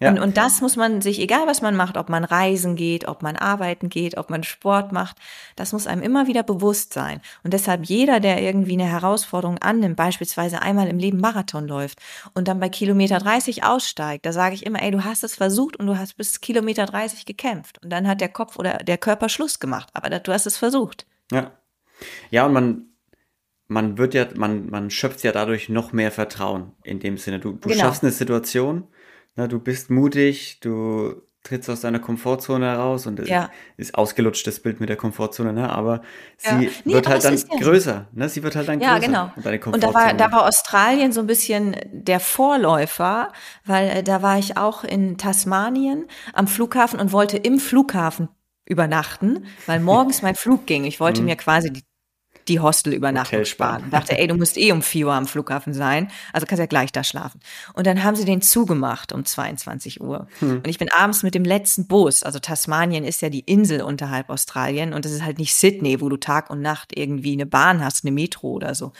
Ja. 0.00 0.10
Und, 0.10 0.18
und 0.18 0.36
das 0.36 0.60
muss 0.60 0.76
man 0.76 1.00
sich, 1.00 1.20
egal 1.20 1.46
was 1.46 1.62
man 1.62 1.76
macht, 1.76 1.96
ob 1.96 2.08
man 2.08 2.24
reisen 2.24 2.76
geht, 2.76 3.08
ob 3.08 3.22
man 3.22 3.36
arbeiten 3.36 3.88
geht, 3.88 4.16
ob 4.16 4.30
man 4.30 4.42
Sport 4.42 4.92
macht, 4.92 5.16
das 5.56 5.72
muss 5.72 5.86
einem 5.86 6.02
immer 6.02 6.26
wieder 6.26 6.42
bewusst 6.42 6.92
sein. 6.92 7.20
Und 7.42 7.52
deshalb 7.52 7.84
jeder, 7.86 8.20
der 8.20 8.42
irgendwie 8.42 8.74
eine 8.74 8.84
Herausforderung 8.84 9.58
annimmt, 9.58 9.96
beispielsweise 9.96 10.62
einmal 10.62 10.88
im 10.88 10.98
Leben 10.98 11.20
Marathon 11.20 11.66
läuft 11.66 11.98
und 12.34 12.48
dann 12.48 12.60
bei 12.60 12.68
Kilometer 12.68 13.18
30 13.18 13.64
aussteigt, 13.64 14.26
da 14.26 14.32
sage 14.32 14.54
ich 14.54 14.66
immer, 14.66 14.82
ey, 14.82 14.90
du 14.90 15.04
hast 15.04 15.24
es 15.24 15.34
versucht 15.34 15.76
und 15.76 15.86
du 15.86 15.98
hast 15.98 16.16
bis 16.16 16.40
Kilometer 16.40 16.86
30 16.86 17.26
gekämpft. 17.26 17.82
Und 17.82 17.90
dann 17.90 18.06
hat 18.06 18.20
der 18.20 18.28
Kopf 18.28 18.58
oder 18.58 18.78
der 18.78 18.98
Körper 18.98 19.28
Schluss 19.28 19.60
gemacht. 19.60 19.88
Aber 19.92 20.10
du 20.10 20.32
hast 20.32 20.46
es 20.46 20.56
versucht. 20.56 21.06
Ja. 21.30 21.52
Ja, 22.30 22.46
und 22.46 22.52
man, 22.52 22.86
man 23.68 23.98
wird 23.98 24.14
ja, 24.14 24.26
man, 24.34 24.68
man 24.70 24.90
schöpft 24.90 25.22
ja 25.22 25.32
dadurch 25.32 25.68
noch 25.68 25.92
mehr 25.92 26.12
Vertrauen 26.12 26.72
in 26.84 27.00
dem 27.00 27.18
Sinne. 27.18 27.40
Du, 27.40 27.52
du 27.52 27.68
genau. 27.68 27.80
schaffst 27.80 28.02
eine 28.02 28.12
Situation, 28.12 28.86
na, 29.36 29.46
du 29.46 29.58
bist 29.58 29.90
mutig, 29.90 30.60
du 30.60 31.22
trittst 31.42 31.70
aus 31.70 31.80
deiner 31.80 32.00
Komfortzone 32.00 32.66
heraus 32.66 33.06
und 33.06 33.20
Ja. 33.28 33.50
ist 33.76 33.94
ausgelutscht 33.94 34.46
das 34.46 34.58
Bild 34.60 34.80
mit 34.80 34.88
der 34.88 34.96
Komfortzone, 34.96 35.52
ne? 35.52 35.70
Aber 35.70 36.02
Ja. 36.42 36.58
sie 36.58 36.70
Nee, 36.84 36.94
wird 36.94 37.06
aber 37.06 37.14
halt 37.14 37.24
dann 37.24 37.36
ja 37.36 37.56
größer, 37.58 38.08
ne? 38.12 38.28
Sie 38.28 38.42
wird 38.42 38.56
halt 38.56 38.68
dann 38.68 38.80
Ja, 38.80 38.94
größer. 38.94 39.06
genau. 39.06 39.32
Und 39.36 39.74
Und 39.74 39.82
da 39.84 39.94
war, 39.94 40.14
da 40.14 40.32
war 40.32 40.46
Australien 40.48 41.12
so 41.12 41.20
ein 41.20 41.26
bisschen 41.28 41.76
der 41.92 42.18
Vorläufer, 42.18 43.32
weil 43.64 43.88
äh, 43.88 44.02
da 44.02 44.22
war 44.22 44.38
ich 44.38 44.56
auch 44.56 44.82
in 44.82 45.18
Tasmanien 45.18 46.06
am 46.32 46.48
Flughafen 46.48 46.98
und 46.98 47.12
wollte 47.12 47.36
im 47.36 47.60
Flughafen 47.60 48.28
übernachten, 48.64 49.44
weil 49.66 49.78
morgens 49.92 50.22
mein 50.22 50.34
Flug 50.34 50.66
ging. 50.66 50.84
Ich 50.84 50.98
wollte 50.98 51.22
mir 51.22 51.36
quasi 51.36 51.72
die, 51.72 51.82
die 52.48 52.60
Hostelübernachtung 52.60 53.44
sparen. 53.44 53.80
sparen. 53.80 53.90
Dachte, 53.90 54.18
ey, 54.18 54.26
du 54.26 54.34
musst 54.34 54.56
eh 54.56 54.72
um 54.72 54.82
4 54.82 55.06
Uhr 55.06 55.12
am 55.14 55.26
Flughafen 55.26 55.74
sein, 55.74 56.10
also 56.32 56.46
kannst 56.46 56.60
ja 56.60 56.66
gleich 56.66 56.92
da 56.92 57.04
schlafen. 57.04 57.40
Und 57.74 57.86
dann 57.86 58.02
haben 58.02 58.16
sie 58.16 58.24
den 58.24 58.42
zugemacht 58.42 59.12
um 59.12 59.24
22 59.24 60.00
Uhr. 60.00 60.26
Hm. 60.40 60.56
Und 60.58 60.68
ich 60.68 60.78
bin 60.78 60.90
abends 60.90 61.22
mit 61.22 61.34
dem 61.34 61.44
letzten 61.44 61.86
Bus, 61.86 62.22
also 62.22 62.38
Tasmanien 62.38 63.04
ist 63.04 63.22
ja 63.22 63.28
die 63.28 63.40
Insel 63.40 63.82
unterhalb 63.82 64.30
Australien 64.30 64.92
und 64.92 65.04
das 65.04 65.12
ist 65.12 65.24
halt 65.24 65.38
nicht 65.38 65.54
Sydney, 65.54 66.00
wo 66.00 66.08
du 66.08 66.16
Tag 66.16 66.50
und 66.50 66.60
Nacht 66.60 66.96
irgendwie 66.96 67.32
eine 67.32 67.46
Bahn 67.46 67.84
hast, 67.84 68.04
eine 68.04 68.12
Metro 68.12 68.48
oder 68.48 68.74
so. 68.74 68.92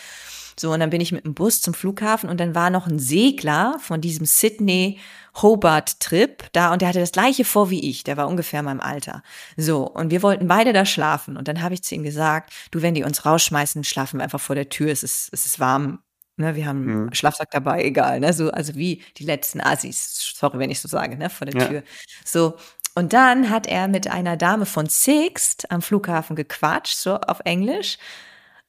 So, 0.58 0.72
und 0.72 0.80
dann 0.80 0.90
bin 0.90 1.00
ich 1.00 1.12
mit 1.12 1.24
dem 1.24 1.34
Bus 1.34 1.60
zum 1.60 1.74
Flughafen 1.74 2.30
und 2.30 2.40
dann 2.40 2.54
war 2.54 2.70
noch 2.70 2.86
ein 2.86 2.98
Segler 2.98 3.76
von 3.80 4.00
diesem 4.00 4.24
Sydney 4.26 4.98
Hobart 5.42 6.00
Trip 6.00 6.44
da 6.52 6.72
und 6.72 6.80
der 6.80 6.88
hatte 6.88 7.00
das 7.00 7.12
gleiche 7.12 7.44
vor 7.44 7.68
wie 7.70 7.88
ich, 7.90 8.04
der 8.04 8.16
war 8.16 8.26
ungefähr 8.26 8.62
meinem 8.62 8.80
Alter. 8.80 9.22
So, 9.58 9.86
und 9.86 10.10
wir 10.10 10.22
wollten 10.22 10.48
beide 10.48 10.72
da 10.72 10.86
schlafen 10.86 11.36
und 11.36 11.46
dann 11.48 11.60
habe 11.62 11.74
ich 11.74 11.82
zu 11.82 11.94
ihm 11.94 12.02
gesagt, 12.02 12.52
du, 12.70 12.80
wenn 12.80 12.94
die 12.94 13.04
uns 13.04 13.26
rausschmeißen, 13.26 13.84
schlafen 13.84 14.18
wir 14.18 14.24
einfach 14.24 14.40
vor 14.40 14.54
der 14.56 14.70
Tür, 14.70 14.90
es 14.90 15.02
ist, 15.02 15.28
es 15.32 15.44
ist 15.44 15.60
warm, 15.60 15.98
ne, 16.36 16.54
wir 16.56 16.66
haben 16.66 16.88
einen 16.88 17.14
Schlafsack 17.14 17.50
dabei, 17.50 17.84
egal, 17.84 18.20
ne, 18.20 18.32
so, 18.32 18.50
also 18.50 18.74
wie 18.76 19.02
die 19.18 19.24
letzten 19.24 19.60
Assis, 19.60 20.34
sorry, 20.36 20.58
wenn 20.58 20.70
ich 20.70 20.80
so 20.80 20.88
sage, 20.88 21.16
ne, 21.18 21.28
vor 21.28 21.46
der 21.46 21.60
Ja. 21.60 21.68
Tür. 21.68 21.82
So, 22.24 22.56
und 22.94 23.12
dann 23.12 23.50
hat 23.50 23.66
er 23.66 23.88
mit 23.88 24.08
einer 24.08 24.38
Dame 24.38 24.64
von 24.64 24.86
Sixt 24.86 25.70
am 25.70 25.82
Flughafen 25.82 26.34
gequatscht, 26.34 26.96
so 26.96 27.16
auf 27.16 27.40
Englisch. 27.44 27.98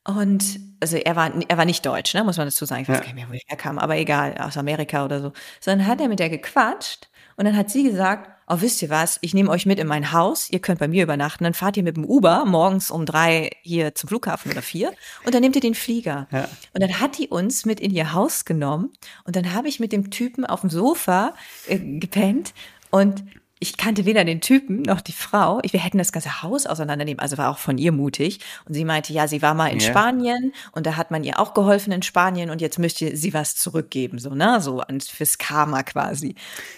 Und 0.08 0.60
also 0.80 0.96
er 0.96 1.16
war, 1.16 1.32
er 1.48 1.58
war 1.58 1.66
nicht 1.66 1.86
deutsch, 1.86 2.14
ne, 2.14 2.24
muss 2.24 2.38
man 2.38 2.48
dazu 2.48 2.66
sagen. 2.66 2.84
Ich 2.84 2.88
weiß 2.90 2.98
Ja. 2.98 3.02
gar 3.04 3.14
nicht 3.14 3.28
mehr, 3.28 3.30
wo 3.30 3.40
er 3.48 3.58
kam, 3.58 3.78
aber 3.78 3.98
egal, 3.98 4.36
aus 4.40 4.58
Amerika 4.58 5.04
oder 5.06 5.22
so. 5.22 5.34
Sondern 5.60 5.86
hat 5.88 6.00
er 6.00 6.08
mit 6.08 6.20
der 6.20 6.30
gequatscht 6.30 7.10
und 7.36 7.46
dann 7.46 7.58
hat 7.58 7.70
sie 7.70 7.84
gesagt, 7.84 8.30
oh, 8.48 8.56
wisst 8.62 8.82
ihr 8.82 8.90
was, 8.90 9.18
ich 9.22 9.34
nehme 9.34 9.50
euch 9.50 9.66
mit 9.66 9.80
in 9.80 9.88
mein 9.88 10.14
Haus, 10.14 10.50
ihr 10.50 10.60
könnt 10.60 10.80
bei 10.80 10.88
mir 10.88 11.04
übernachten, 11.04 11.44
dann 11.44 11.54
fahrt 11.54 11.76
ihr 11.76 11.84
mit 11.84 11.98
dem 11.98 12.06
Uber 12.06 12.46
morgens 12.46 12.90
um 12.90 13.06
drei 13.06 13.50
hier 13.64 13.94
zum 13.96 14.08
Flughafen 14.08 14.50
oder 14.52 14.62
vier 14.62 14.94
und 15.26 15.36
dann 15.36 15.42
nehmt 15.42 15.56
ihr 15.56 15.62
den 15.62 15.76
Flieger. 15.76 16.28
Ja. 16.32 16.48
Und 16.74 16.82
dann 16.82 17.00
hat 17.02 17.18
die 17.18 17.28
uns 17.28 17.66
mit 17.66 17.82
in 17.82 17.92
ihr 17.92 18.14
Haus 18.14 18.46
genommen 18.46 18.94
und 19.26 19.36
dann 19.36 19.54
habe 19.54 19.68
ich 19.68 19.82
mit 19.82 19.92
dem 19.92 20.10
Typen 20.12 20.46
auf 20.46 20.62
dem 20.62 20.70
Sofa 20.70 21.34
äh, 21.68 21.78
gepennt 21.78 22.54
und 22.92 23.24
ich 23.60 23.78
kannte 23.78 24.06
weder 24.06 24.24
den 24.24 24.42
Typen 24.42 24.82
noch 24.84 25.02
die 25.02 25.14
Frau. 25.14 25.60
Ich, 25.64 25.74
wir 25.74 25.80
hätten 25.80 25.98
das 25.98 26.12
ganze 26.12 26.44
Haus 26.44 26.66
auseinandernehmen. 26.68 27.20
Also 27.20 27.38
war 27.38 27.50
auch 27.50 27.58
von 27.58 27.78
ihr 27.78 27.92
mutig. 27.92 28.40
Und 28.68 28.74
sie 28.76 28.86
meinte, 28.86 29.14
ja, 29.14 29.28
sie 29.28 29.42
war 29.42 29.54
mal 29.54 29.68
in 29.68 29.80
Ja. 29.80 29.90
Spanien 29.90 30.54
und 30.74 30.86
da 30.86 30.96
hat 30.96 31.12
man 31.12 31.24
ihr 31.24 31.40
auch 31.40 31.54
geholfen 31.54 31.92
in 31.92 32.02
Spanien 32.04 32.50
und 32.50 32.62
jetzt 32.62 32.78
möchte 32.80 33.16
sie 33.18 33.34
was 33.34 33.56
zurückgeben, 33.56 34.20
so, 34.20 34.30
ne? 34.32 34.62
So 34.62 34.84
fürs 35.12 35.38
Karma 35.38 35.84
quasi. 35.84 36.36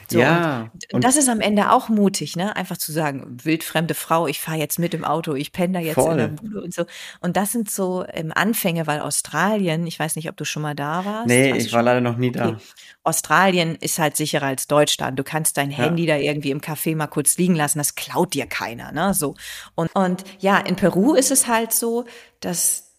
So, 0.09 0.19
Ja, 0.19 0.69
Und, 0.74 0.93
und- 0.93 1.03
das 1.03 1.15
ist 1.17 1.27
am 1.29 1.41
Ende 1.41 1.71
auch 1.71 1.89
mutig, 1.89 2.36
ne? 2.36 2.55
Einfach 2.55 2.77
zu 2.77 2.91
sagen, 2.91 3.38
wildfremde 3.43 3.93
Frau, 3.93 4.27
ich 4.27 4.39
fahre 4.39 4.57
jetzt 4.57 4.79
mit 4.79 4.93
im 4.93 5.03
Auto, 5.03 5.33
ich 5.36 5.51
penne 5.51 5.74
da 5.74 5.79
jetzt 5.79 5.95
Voll. 5.95 6.12
in 6.13 6.17
der 6.17 6.27
Bude 6.29 6.62
und 6.62 6.74
so. 6.74 6.86
Und 7.19 7.36
das 7.38 7.51
sind 7.51 7.69
so 7.69 8.05
ähm, 8.13 8.31
Anfänge, 8.33 8.88
weil 8.88 9.01
Australien, 9.01 9.86
ich 9.86 10.00
weiß 10.00 10.15
nicht, 10.15 10.29
ob 10.29 10.38
du 10.38 10.45
schon 10.45 10.62
mal 10.62 10.75
da 10.75 11.03
warst. 11.05 11.27
Nee, 11.27 11.51
ich 11.57 11.74
war 11.74 11.83
leider 11.83 12.01
noch 12.01 12.17
nie 12.17 12.31
da. 12.31 12.50
Okay. 12.50 12.57
Australien 13.03 13.75
ist 13.79 13.98
halt 13.98 14.15
sicherer 14.17 14.45
als 14.48 14.67
Deutschland. 14.67 15.17
Du 15.17 15.24
kannst 15.24 15.57
dein 15.57 15.71
Handy 15.71 16.05
da 16.05 16.17
irgendwie 16.17 16.51
im 16.51 16.62
Café 16.69 16.95
mal 16.95 17.07
kurz 17.07 17.38
liegen 17.38 17.55
lassen, 17.55 17.77
das 17.77 17.95
klaut 17.95 18.33
dir 18.33 18.45
keiner, 18.45 18.91
ne? 18.91 19.13
So. 19.13 19.35
Und, 19.75 19.93
und 19.95 20.23
ja, 20.39 20.57
in 20.57 20.75
Peru 20.75 21.13
ist 21.13 21.31
es 21.31 21.47
halt 21.47 21.73
so, 21.73 22.05
dass 22.39 22.89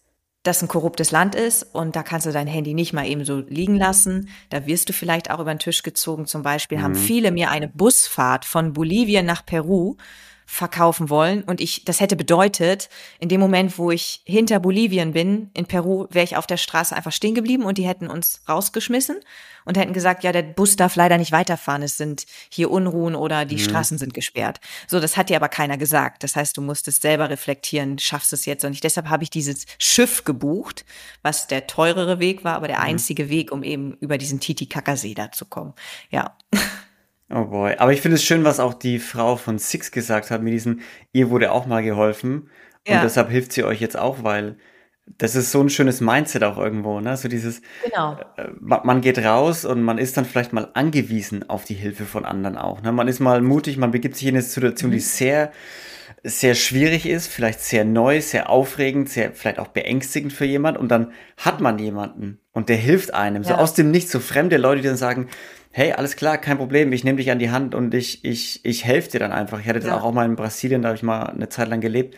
das 0.43 0.63
ein 0.63 0.69
korruptes 0.69 1.11
Land 1.11 1.35
ist 1.35 1.63
und 1.75 1.97
da 1.97 2.03
kannst 2.03 2.27
du 2.27 2.33
dein 2.33 2.47
Handy 2.47 2.73
nicht 2.73 2.95
mal 2.95 3.07
eben 3.07 3.25
so 3.25 3.41
liegen 3.41 3.77
lassen. 3.77 4.31
Da 4.49 4.67
wirst 4.67 4.89
du 4.89 4.95
vielleicht 4.95 5.31
auch 5.31 5.39
über 5.39 5.53
den 5.53 5.59
Tisch 5.59 5.83
gezogen. 5.83 6.27
Zum 6.27 6.43
Beispiel 6.43 6.81
haben 6.81 6.95
viele 6.95 7.31
mir 7.31 7.51
eine 7.51 7.69
Busfahrt 7.69 8.47
von 8.47 8.73
Bolivien 8.73 9.27
nach 9.27 9.45
Peru 9.45 9.97
verkaufen 10.51 11.11
wollen 11.11 11.45
und 11.45 11.61
ich, 11.61 11.85
das 11.85 12.01
hätte 12.01 12.17
bedeutet, 12.17 12.89
in 13.21 13.29
dem 13.29 13.41
Moment, 13.41 13.79
wo 13.79 13.93
ich 13.93 14.21
hinter 14.25 14.59
Bolivien 14.59 15.13
bin, 15.13 15.49
in 15.55 15.67
Peru, 15.67 16.09
wäre 16.11 16.25
ich 16.25 16.37
auf 16.37 16.47
der 16.49 16.57
Straße 16.57 16.95
einfach 16.95 17.13
stehen 17.13 17.37
geblieben 17.37 17.63
und 17.63 17.79
die 17.79 17.87
hätten 17.87 18.09
uns 18.09 18.43
rausgeschmissen 18.49 19.21
und 19.65 19.79
hätten 19.79 19.93
gesagt, 19.93 20.25
ja, 20.25 20.33
der 20.33 20.43
Bus 20.43 20.75
darf 20.75 20.97
leider 20.97 21.19
nicht 21.19 21.31
weiterfahren, 21.31 21.83
es 21.83 21.97
sind 21.97 22.27
hier 22.49 22.73
Unruhen 22.73 23.15
oder 23.15 23.45
die 23.45 23.61
Straßen 23.61 23.97
sind 23.97 24.13
gesperrt. 24.13 24.59
So, 24.89 24.99
das 24.99 25.17
hat 25.17 25.29
dir 25.29 25.37
aber 25.37 25.49
keiner 25.49 25.79
gesagt. 25.79 26.25
Das 26.25 26.35
heißt, 26.35 26.57
du 26.57 26.63
musstest 26.63 27.03
selber 27.03 27.31
reflektieren, 27.31 28.01
schaffst 28.01 28.33
es 28.33 28.45
jetzt 28.45 28.65
und 28.65 28.73
nicht. 28.73 28.83
Deshalb 28.83 29.09
habe 29.09 29.23
ich 29.23 29.31
dieses 29.31 29.67
Schiff 29.79 30.25
gebucht, 30.25 30.85
was 31.23 31.47
der 31.47 31.69
teurere 31.69 32.19
Weg 32.19 32.43
war, 32.43 32.57
aber 32.57 32.67
der 32.67 32.81
einzige 32.81 33.29
Weg, 33.29 33.53
um 33.53 33.63
eben 33.63 33.93
über 34.01 34.19
diesen 34.19 34.41
Titicacasee 34.41 35.15
da 35.15 35.31
zu 35.31 35.45
kommen. 35.45 35.75
Ja. 36.11 36.37
Oh 37.33 37.45
boy. 37.45 37.77
Aber 37.79 37.93
ich 37.93 38.01
finde 38.01 38.17
es 38.17 38.25
schön, 38.25 38.45
was 38.45 38.59
auch 38.61 38.75
die 38.75 38.99
Frau 38.99 39.37
von 39.37 39.59
Six 39.59 39.93
gesagt 39.93 40.31
hat, 40.31 40.43
mit 40.43 40.53
diesem, 40.53 40.81
ihr 41.13 41.31
wurde 41.31 41.53
auch 41.53 41.67
mal 41.67 41.83
geholfen. 41.83 42.43
Und 42.89 42.95
Ja. 42.95 43.03
deshalb 43.03 43.31
hilft 43.31 43.53
sie 43.53 43.63
euch 43.65 43.81
jetzt 43.81 43.97
auch, 43.97 44.25
weil 44.25 44.57
das 45.19 45.35
ist 45.35 45.51
so 45.51 45.61
ein 45.61 45.71
schönes 45.71 46.01
Mindset 46.01 46.43
auch 46.45 46.57
irgendwo, 46.57 47.01
ne? 47.01 47.17
So 47.17 47.29
dieses, 47.29 47.63
Genau. 47.85 48.17
äh, 48.37 48.49
ma- 48.61 48.83
man 48.85 49.01
geht 49.01 49.19
raus 49.19 49.65
und 49.65 49.83
man 49.83 49.99
ist 49.99 50.17
dann 50.17 50.25
vielleicht 50.25 50.53
mal 50.53 50.71
angewiesen 50.75 51.49
auf 51.49 51.65
die 51.65 51.75
Hilfe 51.75 52.05
von 52.05 52.25
anderen 52.25 52.57
auch. 52.57 52.81
Ne? 52.83 52.93
Man 52.93 53.09
ist 53.09 53.19
mal 53.21 53.41
mutig, 53.43 53.77
man 53.77 53.91
begibt 53.91 54.17
sich 54.17 54.27
in 54.29 54.35
eine 54.35 54.43
Situation, 54.43 54.91
die 54.93 54.99
Mhm. 54.99 55.01
sehr, 55.03 55.53
sehr 56.23 56.55
schwierig 56.55 57.07
ist, 57.07 57.29
vielleicht 57.29 57.61
sehr 57.61 57.85
neu, 57.85 58.21
sehr 58.21 58.51
aufregend, 58.51 59.09
sehr 59.09 59.33
vielleicht 59.33 59.59
auch 59.59 59.69
beängstigend 59.69 60.33
für 60.33 60.45
jemand 60.45 60.77
und 60.79 60.89
dann 60.89 61.13
hat 61.37 61.61
man 61.61 61.79
jemanden 61.79 62.41
und 62.53 62.69
der 62.69 62.77
hilft 62.77 63.15
einem. 63.15 63.43
So 63.45 63.51
Ja. 63.55 63.59
aus 63.59 63.75
dem 63.75 63.91
Nichts, 63.91 64.13
so 64.13 64.21
fremde 64.21 64.57
Leute, 64.59 64.83
die 64.83 64.89
dann 64.89 64.97
sagen, 64.97 65.29
hey, 65.71 65.93
alles 65.93 66.17
klar, 66.17 66.37
kein 66.39 66.59
Problem, 66.59 66.93
ich 66.93 67.05
nehme 67.05 67.17
dich 67.19 67.31
an 67.31 67.39
die 67.39 67.51
Hand 67.51 67.75
und 67.75 67.95
ich, 67.95 68.25
ich, 68.25 68.65
ich 68.65 68.85
helfe 68.85 69.11
dir 69.13 69.21
dann 69.21 69.33
einfach. 69.33 69.61
Ich 69.61 69.67
hatte 69.69 69.79
das 69.81 69.89
Ja. 69.89 70.01
auch 70.01 70.13
mal 70.13 70.27
in 70.27 70.37
Brasilien, 70.37 70.83
da 70.83 70.89
habe 70.89 70.97
ich 70.97 71.03
mal 71.03 71.25
eine 71.27 71.49
Zeit 71.49 71.69
lang 71.69 71.81
gelebt 71.81 72.17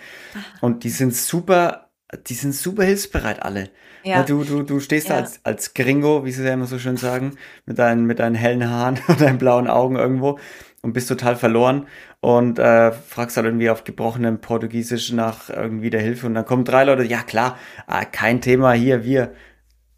und 0.60 0.84
die 0.84 0.90
sind 0.90 1.14
super, 1.14 1.90
die 2.26 2.34
sind 2.34 2.54
super 2.54 2.84
hilfsbereit 2.84 3.42
alle. 3.42 3.70
Ja. 4.04 4.24
Du, 4.24 4.42
du, 4.42 4.62
du 4.62 4.80
stehst 4.80 5.10
da 5.10 5.16
als, 5.16 5.40
als 5.44 5.74
Gringo, 5.74 6.24
wie 6.24 6.32
sie 6.32 6.44
ja 6.44 6.54
immer 6.54 6.66
so 6.66 6.78
schön 6.78 6.96
sagen, 6.96 7.36
mit 7.66 7.78
deinen, 7.78 8.04
mit 8.04 8.18
deinen 8.18 8.34
hellen 8.34 8.68
Haaren 8.68 8.98
und 9.06 9.20
deinen 9.20 9.38
blauen 9.38 9.68
Augen 9.68 9.94
irgendwo 9.96 10.38
und 10.82 10.92
bist 10.92 11.08
total 11.08 11.36
verloren 11.36 11.86
und 12.20 12.58
äh, 12.58 12.92
fragst 12.92 13.36
halt 13.36 13.46
irgendwie 13.46 13.70
auf 13.70 13.84
gebrochenem 13.84 14.40
Portugiesisch 14.40 15.12
nach 15.12 15.48
irgendwie 15.48 15.90
der 15.90 16.00
Hilfe 16.02 16.26
und 16.26 16.34
dann 16.34 16.44
kommen 16.44 16.64
drei 16.64 16.84
Leute, 16.84 17.04
ja 17.04 17.22
klar, 17.22 17.56
ah, 17.86 18.04
kein 18.04 18.40
Thema, 18.40 18.72
hier, 18.72 19.04
wir 19.04 19.32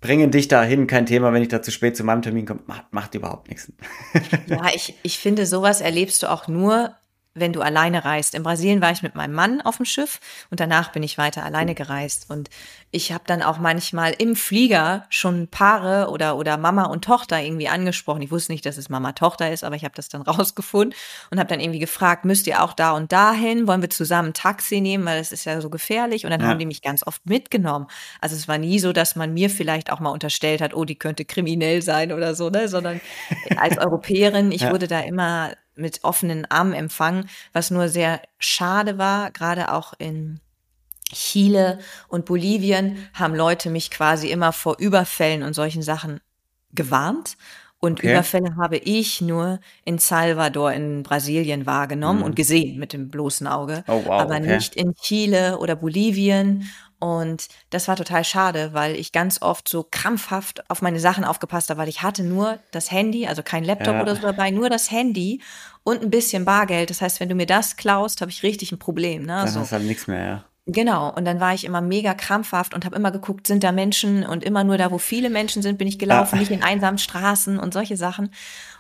bringen 0.00 0.31
dich 0.31 0.49
dahin, 0.49 0.87
kein 0.87 1.07
Thema, 1.07 1.33
wenn 1.33 1.43
ich 1.43 1.49
da 1.49 1.62
zu 1.62 1.71
spät 1.71 1.97
zu 1.97 2.05
meinem 2.05 2.21
Termin 2.21 2.45
komme, 2.45 2.61
macht, 2.67 2.93
macht 2.93 3.14
überhaupt 3.14 3.49
nichts. 3.49 3.73
Ja, 4.47 4.67
ich, 4.75 4.95
ich 5.03 5.19
finde, 5.19 5.47
sowas 5.47 5.81
erlebst 5.81 6.23
du 6.23 6.31
auch 6.31 6.47
nur, 6.47 6.95
wenn 7.35 7.53
du 7.53 7.61
alleine 7.61 8.05
reist. 8.05 8.35
In 8.35 8.43
Brasilien 8.45 8.81
war 8.81 8.93
ich 8.93 9.03
mit 9.03 9.14
meinem 9.17 9.35
Mann 9.35 9.61
auf 9.61 9.76
dem 9.79 9.85
Schiff 9.87 10.21
und 10.50 10.61
danach 10.61 10.93
bin 10.93 11.03
ich 11.03 11.19
weiter 11.19 11.45
alleine 11.45 11.75
gereist. 11.75 12.31
Und 12.31 12.49
ich 12.93 13.12
habe 13.12 13.25
dann 13.26 13.43
auch 13.43 13.59
manchmal 13.59 14.12
im 14.19 14.37
Flieger 14.37 15.05
schon 15.11 15.49
Paare 15.49 16.11
oder, 16.11 16.37
oder 16.37 16.57
Mama 16.57 16.85
und 16.85 17.05
Tochter 17.05 17.41
irgendwie 17.43 17.69
angesprochen. 17.69 18.23
Ich 18.23 18.31
wusste 18.31 18.53
nicht, 18.53 18.64
dass 18.67 18.76
es 18.76 18.88
Mama-Tochter 18.88 19.50
ist, 19.53 19.64
aber 19.64 19.75
ich 19.75 19.85
habe 19.85 19.95
das 19.97 20.09
dann 20.09 20.23
rausgefunden 20.23 20.95
und 21.31 21.38
habe 21.38 21.49
dann 21.49 21.59
irgendwie 21.61 21.81
gefragt, 21.81 22.25
müsst 22.25 22.47
ihr 22.47 22.62
auch 22.62 22.73
da 22.73 22.93
und 22.93 23.11
dahin? 23.11 23.67
Wollen 23.67 23.83
wir 23.83 23.91
zusammen 23.91 24.29
ein 24.29 24.35
Taxi 24.35 24.81
nehmen, 24.81 25.05
weil 25.05 25.19
es 25.21 25.33
ist 25.33 25.45
ja 25.45 25.61
so 25.61 25.71
gefährlich? 25.71 26.25
Und 26.25 26.31
dann 26.31 26.41
Ja. 26.41 26.49
haben 26.49 26.59
die 26.61 26.67
mich 26.67 26.83
ganz 26.83 27.05
oft 27.07 27.26
mitgenommen. 27.26 27.88
Also 28.21 28.37
es 28.37 28.47
war 28.47 28.59
nie 28.59 28.79
so, 28.79 28.93
dass 28.93 29.17
man 29.17 29.35
mir 29.35 29.50
vielleicht 29.50 29.91
auch 29.91 29.99
mal 29.99 30.11
unterstellt 30.11 30.61
hat, 30.61 30.73
oh, 30.75 30.85
die 30.85 30.97
könnte 30.97 31.25
kriminell 31.25 31.83
sein 31.83 32.12
oder 32.12 32.35
so, 32.37 32.49
ne? 32.50 32.69
Sondern 32.69 33.00
als 33.57 33.76
Europäerin, 33.79 34.53
ich 34.53 34.61
Ja. 34.64 34.71
wurde 34.71 34.87
da 34.87 35.00
immer 35.00 35.50
mit 35.76 36.04
offenen 36.04 36.45
Armen 36.50 36.73
empfangen, 36.73 37.28
was 37.52 37.71
nur 37.71 37.88
sehr 37.88 38.21
schade 38.38 38.99
war, 38.99 39.31
gerade 39.31 39.73
auch 39.73 39.93
in 39.99 40.40
Chile 41.12 41.78
und 42.09 42.25
Bolivien 42.25 43.09
haben 43.14 43.35
Leute 43.35 43.71
mich 43.71 43.90
quasi 43.90 44.28
immer 44.31 44.52
vor 44.52 44.76
Überfällen 44.78 45.43
und 45.43 45.54
solchen 45.54 45.83
Sachen 45.83 46.21
gewarnt. 46.73 47.37
Und 47.78 47.99
Okay. 48.00 48.11
Überfälle 48.12 48.57
habe 48.57 48.78
ich 48.78 49.21
nur 49.21 49.61
in 49.85 49.99
Salvador 49.99 50.73
in 50.73 51.02
Brasilien 51.02 51.66
wahrgenommen 51.66 52.23
und 52.23 52.35
gesehen 52.35 52.78
mit 52.78 52.95
dem 52.95 53.11
bloßen 53.11 53.47
Auge, 53.47 53.85
Mhm. 53.87 53.93
Oh, 53.93 54.02
wow, 54.07 54.21
aber 54.23 54.37
okay. 54.37 54.57
nicht 54.57 54.75
in 54.75 54.95
Chile 54.95 55.59
oder 55.59 55.76
Bolivien. 55.76 56.66
Und 57.04 57.49
das 57.68 57.87
war 57.87 57.96
total 57.96 58.25
schade, 58.25 58.70
weil 58.73 58.96
ich 58.96 59.12
ganz 59.12 59.42
oft 59.42 59.68
so 59.68 59.87
krampfhaft 59.90 60.70
auf 60.70 60.80
meine 60.80 60.99
Sachen 60.99 61.23
aufgepasst 61.25 61.68
habe, 61.68 61.78
weil 61.78 61.88
ich 61.90 62.00
hatte 62.02 62.23
nur 62.23 62.58
das 62.70 62.90
Handy, 62.90 63.26
also 63.26 63.42
kein 63.42 63.62
Laptop 63.62 63.96
Ja. 63.96 64.00
oder 64.02 64.16
so 64.16 64.23
dabei, 64.23 64.50
nur 64.50 64.70
das 64.70 64.90
Handy 64.90 65.42
und 65.82 66.00
ein 66.00 66.08
bisschen 66.08 66.46
Bargeld. 66.46 66.88
Das 66.88 67.02
heißt, 67.02 67.20
wenn 67.20 67.28
du 67.28 67.34
mir 67.34 67.44
das 67.44 67.76
klaust, 67.76 68.23
habe 68.23 68.30
ich 68.30 68.42
richtig 68.42 68.73
ein 68.73 68.78
Problem. 68.78 69.20
Ne? 69.23 69.37
Dann 69.37 69.49
So. 69.49 69.61
hast 69.61 69.73
du 69.73 69.76
halt 69.76 69.84
nichts 69.87 70.06
mehr, 70.06 70.25
ja. 70.26 70.44
Genau, 70.66 71.12
und 71.14 71.26
dann 71.26 71.40
war 71.40 71.52
ich 71.52 71.64
immer 71.66 71.82
mega 71.82 72.14
krampfhaft 72.14 72.73
und 72.73 72.87
habe 72.87 72.96
immer 72.96 73.11
geguckt, 73.11 73.46
sind 73.46 73.62
da 73.62 73.70
Menschen 73.70 74.25
und 74.25 74.42
immer 74.42 74.64
nur 74.64 74.78
da, 74.78 74.90
wo 74.90 74.96
viele 74.96 75.28
Menschen 75.28 75.61
sind, 75.61 75.76
bin 75.76 75.87
ich 75.87 75.99
gelaufen, 75.99 76.37
Ah. 76.37 76.38
nicht 76.38 76.50
in 76.50 76.62
einsamen 76.62 76.96
Straßen 76.96 77.58
und 77.58 77.75
solche 77.75 77.99
Sachen. 77.99 78.30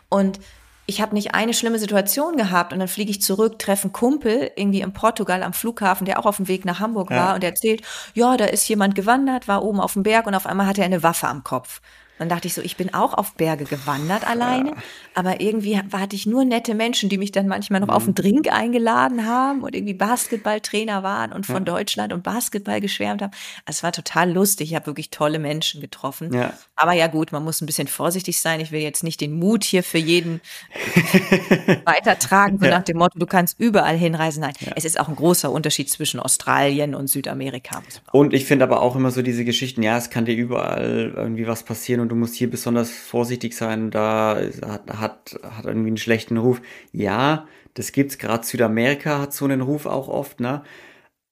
Und 0.08 0.40
ich 0.86 1.00
habe 1.00 1.14
nicht 1.14 1.34
eine 1.34 1.54
schlimme 1.54 1.78
Situation 1.78 2.36
gehabt 2.36 2.72
und 2.72 2.78
dann 2.78 2.88
fliege 2.88 3.10
ich 3.10 3.22
zurück, 3.22 3.58
treffe 3.58 3.84
einen 3.84 3.92
Kumpel 3.92 4.50
irgendwie 4.56 4.82
in 4.82 4.92
Portugal 4.92 5.42
am 5.42 5.52
Flughafen, 5.52 6.04
der 6.04 6.18
auch 6.18 6.26
auf 6.26 6.36
dem 6.36 6.48
Weg 6.48 6.64
nach 6.64 6.80
Hamburg 6.80 7.10
war 7.10 7.30
ja. 7.30 7.34
und 7.34 7.44
erzählt, 7.44 7.82
ja, 8.12 8.36
da 8.36 8.44
ist 8.44 8.68
jemand 8.68 8.94
gewandert, 8.94 9.48
war 9.48 9.64
oben 9.64 9.80
auf 9.80 9.94
dem 9.94 10.02
Berg 10.02 10.26
und 10.26 10.34
auf 10.34 10.46
einmal 10.46 10.66
hatte 10.66 10.82
er 10.82 10.86
eine 10.86 11.02
Waffe 11.02 11.28
am 11.28 11.42
Kopf. 11.42 11.80
Dann 12.18 12.28
dachte 12.28 12.46
ich 12.46 12.54
so, 12.54 12.62
ich 12.62 12.76
bin 12.76 12.94
auch 12.94 13.12
auf 13.14 13.34
Berge 13.34 13.64
gewandert 13.64 14.24
alleine, 14.26 14.70
ja. 14.70 14.76
aber 15.14 15.40
irgendwie 15.40 15.76
hatte 15.78 16.14
ich 16.14 16.26
nur 16.26 16.44
nette 16.44 16.74
Menschen, 16.74 17.08
die 17.08 17.18
mich 17.18 17.32
dann 17.32 17.48
manchmal 17.48 17.80
noch 17.80 17.88
mhm. 17.88 17.94
auf 17.94 18.04
einen 18.04 18.14
Drink 18.14 18.52
eingeladen 18.52 19.26
haben 19.26 19.62
und 19.62 19.74
irgendwie 19.74 19.94
Basketballtrainer 19.94 21.02
waren 21.02 21.32
und 21.32 21.44
von 21.44 21.56
ja. 21.56 21.60
Deutschland 21.60 22.12
und 22.12 22.22
Basketball 22.22 22.80
geschwärmt 22.80 23.20
haben. 23.20 23.32
Also 23.64 23.78
es 23.78 23.82
war 23.82 23.90
total 23.90 24.32
lustig. 24.32 24.70
Ich 24.70 24.76
habe 24.76 24.86
wirklich 24.86 25.10
tolle 25.10 25.40
Menschen 25.40 25.80
getroffen. 25.80 26.32
Ja. 26.32 26.52
Aber 26.76 26.92
ja 26.92 27.08
gut, 27.08 27.32
man 27.32 27.42
muss 27.42 27.60
ein 27.60 27.66
bisschen 27.66 27.88
vorsichtig 27.88 28.38
sein. 28.40 28.60
Ich 28.60 28.70
will 28.70 28.80
jetzt 28.80 29.02
nicht 29.02 29.20
den 29.20 29.32
Mut 29.32 29.64
hier 29.64 29.82
für 29.82 29.98
jeden 29.98 30.40
weitertragen, 31.84 32.58
so 32.60 32.66
nach 32.66 32.84
dem 32.84 32.98
Motto, 32.98 33.18
du 33.18 33.26
kannst 33.26 33.58
überall 33.58 33.96
hinreisen. 33.96 34.40
Nein, 34.40 34.54
es 34.76 34.84
ist 34.84 35.00
auch 35.00 35.08
ein 35.08 35.16
großer 35.16 35.50
Unterschied 35.50 35.90
zwischen 35.90 36.20
Australien 36.20 36.94
und 36.94 37.08
Südamerika. 37.08 37.82
Und 38.12 38.34
ich 38.34 38.44
finde 38.44 38.64
aber 38.64 38.82
auch 38.82 38.94
immer 38.94 39.10
so 39.10 39.22
diese 39.22 39.44
Geschichten, 39.44 39.82
ja, 39.82 39.96
es 39.96 40.10
kann 40.10 40.26
dir 40.26 40.36
überall 40.36 41.12
irgendwie 41.16 41.46
was 41.48 41.64
passieren 41.64 42.03
und 42.04 42.10
du 42.10 42.16
musst 42.16 42.34
hier 42.34 42.50
besonders 42.50 42.90
vorsichtig 42.90 43.56
sein, 43.56 43.90
da 43.90 44.38
hat, 44.62 45.00
hat, 45.00 45.40
hat 45.42 45.64
irgendwie 45.64 45.88
einen 45.88 45.96
schlechten 45.96 46.36
Ruf. 46.36 46.60
Ja, 46.92 47.48
das 47.72 47.92
gibt's, 47.92 48.18
gerade 48.18 48.44
Südamerika 48.44 49.20
hat 49.20 49.32
so 49.32 49.46
einen 49.46 49.62
Ruf 49.62 49.86
auch 49.86 50.08
oft, 50.08 50.38
ne? 50.38 50.62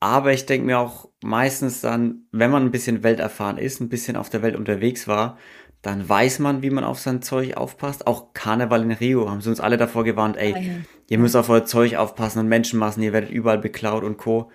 Aber 0.00 0.32
ich 0.32 0.46
denke 0.46 0.66
mir 0.66 0.78
auch 0.78 1.10
meistens 1.22 1.82
dann, 1.82 2.26
wenn 2.32 2.50
man 2.50 2.64
ein 2.64 2.72
bisschen 2.72 3.04
welterfahren 3.04 3.58
ist, 3.58 3.80
ein 3.80 3.90
bisschen 3.90 4.16
auf 4.16 4.30
der 4.30 4.42
Welt 4.42 4.56
unterwegs 4.56 5.06
war, 5.06 5.38
dann 5.82 6.08
weiß 6.08 6.38
man, 6.38 6.62
wie 6.62 6.70
man 6.70 6.84
auf 6.84 6.98
sein 6.98 7.22
Zeug 7.22 7.56
aufpasst. 7.56 8.06
Auch 8.06 8.32
Karneval 8.32 8.82
in 8.82 8.92
Rio 8.92 9.28
haben 9.28 9.42
sie 9.42 9.50
uns 9.50 9.60
alle 9.60 9.76
davor 9.76 10.04
gewarnt, 10.04 10.36
ey, 10.38 10.54
ah, 10.56 10.84
ihr 11.08 11.18
müsst 11.18 11.36
auf 11.36 11.50
euer 11.50 11.66
Zeug 11.66 11.96
aufpassen 11.96 12.38
und 12.38 12.48
Menschenmassen, 12.48 13.02
ihr 13.02 13.12
werdet 13.12 13.30
überall 13.30 13.58
beklaut 13.58 14.04
und 14.04 14.16
Co. 14.16 14.50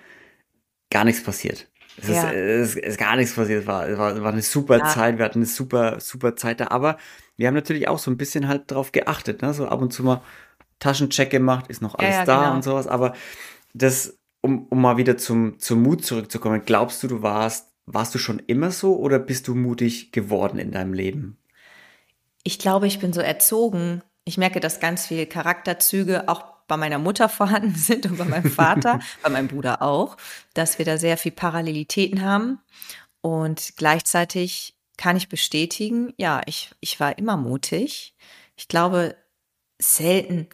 Gar 0.89 1.05
nichts 1.05 1.23
passiert. 1.23 1.69
Es, 1.99 2.09
ja. 2.09 2.29
ist, 2.29 2.75
es 2.75 2.75
ist 2.75 2.97
gar 2.97 3.15
nichts 3.15 3.33
passiert. 3.33 3.61
Es 3.61 3.67
war, 3.67 3.87
es 3.87 3.97
war, 3.97 4.21
war 4.21 4.31
eine 4.31 4.41
super 4.41 4.77
ja. 4.77 4.85
Zeit. 4.85 5.17
Wir 5.17 5.25
hatten 5.25 5.39
eine 5.39 5.45
super, 5.45 5.99
super 5.99 6.35
Zeit 6.35 6.59
da. 6.59 6.67
Aber 6.67 6.97
wir 7.37 7.47
haben 7.47 7.55
natürlich 7.55 7.87
auch 7.87 7.99
so 7.99 8.11
ein 8.11 8.17
bisschen 8.17 8.47
halt 8.47 8.69
drauf 8.71 8.91
geachtet. 8.91 9.41
Ne? 9.41 9.53
So 9.53 9.67
ab 9.67 9.81
und 9.81 9.91
zu 9.91 10.03
mal 10.03 10.21
Taschencheck 10.79 11.29
gemacht, 11.29 11.67
ist 11.67 11.81
noch 11.81 11.95
alles 11.95 12.15
ja, 12.15 12.25
da 12.25 12.43
genau. 12.43 12.55
und 12.55 12.63
sowas. 12.63 12.87
Aber 12.87 13.13
das, 13.73 14.17
um, 14.41 14.67
um 14.69 14.81
mal 14.81 14.97
wieder 14.97 15.17
zum, 15.17 15.59
zum 15.59 15.81
Mut 15.81 16.05
zurückzukommen, 16.05 16.61
glaubst 16.65 17.01
du, 17.01 17.07
du 17.07 17.21
warst, 17.23 17.71
warst 17.85 18.13
du 18.13 18.19
schon 18.19 18.39
immer 18.39 18.71
so 18.71 18.97
oder 18.97 19.17
bist 19.17 19.47
du 19.47 19.55
mutig 19.55 20.11
geworden 20.11 20.59
in 20.59 20.71
deinem 20.71 20.93
Leben? 20.93 21.37
Ich 22.43 22.59
glaube, 22.59 22.87
ich 22.87 22.99
bin 22.99 23.11
so 23.11 23.21
erzogen. 23.21 24.03
Ich 24.23 24.37
merke, 24.37 24.59
dass 24.59 24.79
ganz 24.79 25.07
viele 25.07 25.25
Charakterzüge 25.25 26.29
auch 26.29 26.56
bei 26.67 26.77
meiner 26.77 26.99
Mutter 26.99 27.29
vorhanden 27.29 27.75
sind 27.75 28.05
und 28.05 28.17
bei 28.17 28.25
meinem 28.25 28.51
Vater, 28.51 28.99
bei 29.23 29.29
meinem 29.29 29.47
Bruder 29.47 29.81
auch, 29.81 30.17
dass 30.53 30.77
wir 30.77 30.85
da 30.85 30.97
sehr 30.97 31.17
viel 31.17 31.31
Parallelitäten 31.31 32.21
haben. 32.23 32.59
Und 33.21 33.73
gleichzeitig 33.77 34.75
kann 34.97 35.17
ich 35.17 35.29
bestätigen, 35.29 36.13
ja, 36.17 36.41
ich, 36.45 36.71
ich 36.79 36.99
war 36.99 37.17
immer 37.17 37.37
mutig. 37.37 38.15
Ich 38.55 38.67
glaube, 38.67 39.15
selten. 39.79 40.47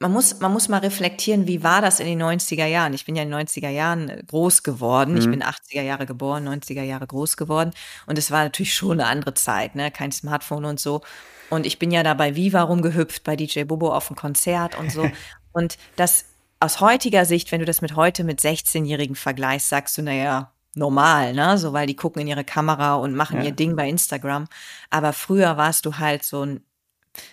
Man 0.00 0.12
muss, 0.12 0.40
man 0.40 0.52
muss 0.52 0.68
mal 0.68 0.78
reflektieren, 0.78 1.46
wie 1.46 1.62
war 1.62 1.80
das 1.80 2.00
in 2.00 2.06
den 2.06 2.20
90er 2.20 2.66
Jahren? 2.66 2.92
Ich 2.92 3.06
bin 3.06 3.14
ja 3.14 3.22
in 3.22 3.30
den 3.30 3.46
90er 3.46 3.70
Jahren 3.70 4.08
äh, 4.08 4.22
groß 4.26 4.64
geworden. 4.64 5.12
Mhm. 5.12 5.18
Ich 5.18 5.30
bin 5.30 5.42
80er 5.42 5.82
Jahre 5.82 6.04
geboren, 6.04 6.48
90er 6.48 6.82
Jahre 6.82 7.06
groß 7.06 7.36
geworden. 7.36 7.70
Und 8.06 8.18
es 8.18 8.30
war 8.30 8.42
natürlich 8.42 8.74
schon 8.74 9.00
eine 9.00 9.08
andere 9.08 9.34
Zeit, 9.34 9.76
ne? 9.76 9.90
Kein 9.90 10.12
Smartphone 10.12 10.64
und 10.64 10.80
so. 10.80 11.02
Und 11.48 11.64
ich 11.64 11.78
bin 11.78 11.90
ja 11.90 12.02
da 12.02 12.14
bei 12.14 12.34
Viva 12.34 12.62
rumgehüpft, 12.62 13.22
bei 13.22 13.36
DJ 13.36 13.62
Bobo 13.62 13.92
auf 13.92 14.08
dem 14.08 14.16
Konzert 14.16 14.76
und 14.76 14.90
so. 14.90 15.08
Und 15.54 15.78
das 15.96 16.26
aus 16.60 16.80
heutiger 16.80 17.24
Sicht, 17.24 17.50
wenn 17.52 17.60
du 17.60 17.66
das 17.66 17.80
mit 17.80 17.96
heute 17.96 18.24
mit 18.24 18.40
16-Jährigen 18.40 19.16
vergleichst, 19.16 19.70
sagst 19.70 19.96
du, 19.96 20.02
naja, 20.02 20.52
normal, 20.74 21.32
ne? 21.32 21.58
So, 21.58 21.72
weil 21.72 21.86
die 21.86 21.96
gucken 21.96 22.22
in 22.22 22.28
ihre 22.28 22.44
Kamera 22.44 22.96
und 22.96 23.14
machen 23.14 23.38
ja. 23.38 23.46
ihr 23.46 23.52
Ding 23.52 23.76
bei 23.76 23.88
Instagram. 23.88 24.46
Aber 24.90 25.12
früher 25.12 25.56
warst 25.56 25.86
du 25.86 25.98
halt 25.98 26.24
so 26.24 26.44
ein 26.44 26.64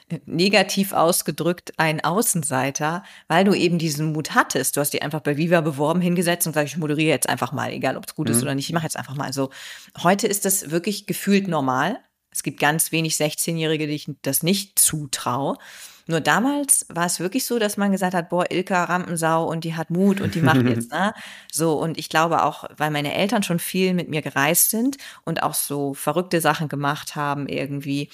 äh, 0.10 0.20
negativ 0.26 0.94
ausgedrückt 0.94 1.74
ein 1.78 2.04
Außenseiter, 2.04 3.04
weil 3.28 3.44
du 3.44 3.54
eben 3.54 3.80
diesen 3.80 4.12
Mut 4.12 4.36
hattest. 4.36 4.78
Du 4.78 4.82
hast 4.82 4.94
dich 4.94 5.04
einfach 5.04 5.22
bei 5.22 5.38
Viva 5.38 5.62
beworben, 5.62 6.02
hingesetzt 6.02 6.46
und 6.46 6.54
gesagt, 6.54 6.70
ich 6.70 6.78
moderiere 6.78 7.10
jetzt 7.10 7.30
einfach 7.30 7.52
mal, 7.52 7.72
egal 7.72 7.98
ob 7.98 8.06
es 8.08 8.16
gut 8.16 8.28
mhm. 8.28 8.36
ist 8.36 8.42
oder 8.44 8.56
nicht, 8.56 8.70
ich 8.70 8.74
mache 8.74 8.86
jetzt 8.86 8.98
einfach 8.98 9.16
mal 9.16 9.34
so. 9.34 9.50
Heute 10.04 10.28
ist 10.28 10.46
das 10.46 10.72
wirklich 10.72 11.08
gefühlt 11.08 11.48
normal. 11.48 12.00
Es 12.32 12.44
gibt 12.44 12.60
ganz 12.60 12.92
wenig 12.92 13.16
16-Jährige, 13.16 13.88
die 13.88 13.96
ich 13.96 14.10
das 14.22 14.44
nicht 14.44 14.80
zutraue. 14.80 15.58
Nur 16.12 16.20
damals 16.20 16.86
war 16.90 17.06
es 17.06 17.22
wirklich 17.22 17.46
so, 17.46 17.58
dass 17.58 17.78
man 17.78 17.94
gesagt 17.94 18.14
hat, 18.14 18.28
boah, 18.28 18.52
Ilka 18.52 18.84
Rampensau 18.84 19.46
und 19.50 19.64
die 19.64 19.76
hat 19.76 19.90
Mut 19.90 20.20
und 20.20 20.36
die 20.36 20.42
macht 20.42 20.64
jetzt, 20.64 20.92
ne? 20.92 21.14
So, 21.50 21.80
und 21.80 21.98
ich 21.98 22.10
glaube 22.10 22.44
auch, 22.44 22.66
weil 22.76 22.92
meine 22.92 23.14
Eltern 23.14 23.44
schon 23.44 23.60
viel 23.60 23.94
mit 23.94 24.10
mir 24.10 24.22
gereist 24.22 24.72
sind 24.72 24.98
und 25.24 25.42
auch 25.42 25.54
so 25.54 25.94
verrückte 25.94 26.42
Sachen 26.42 26.68
gemacht 26.68 27.16
haben, 27.16 27.48
irgendwie, 27.48 28.10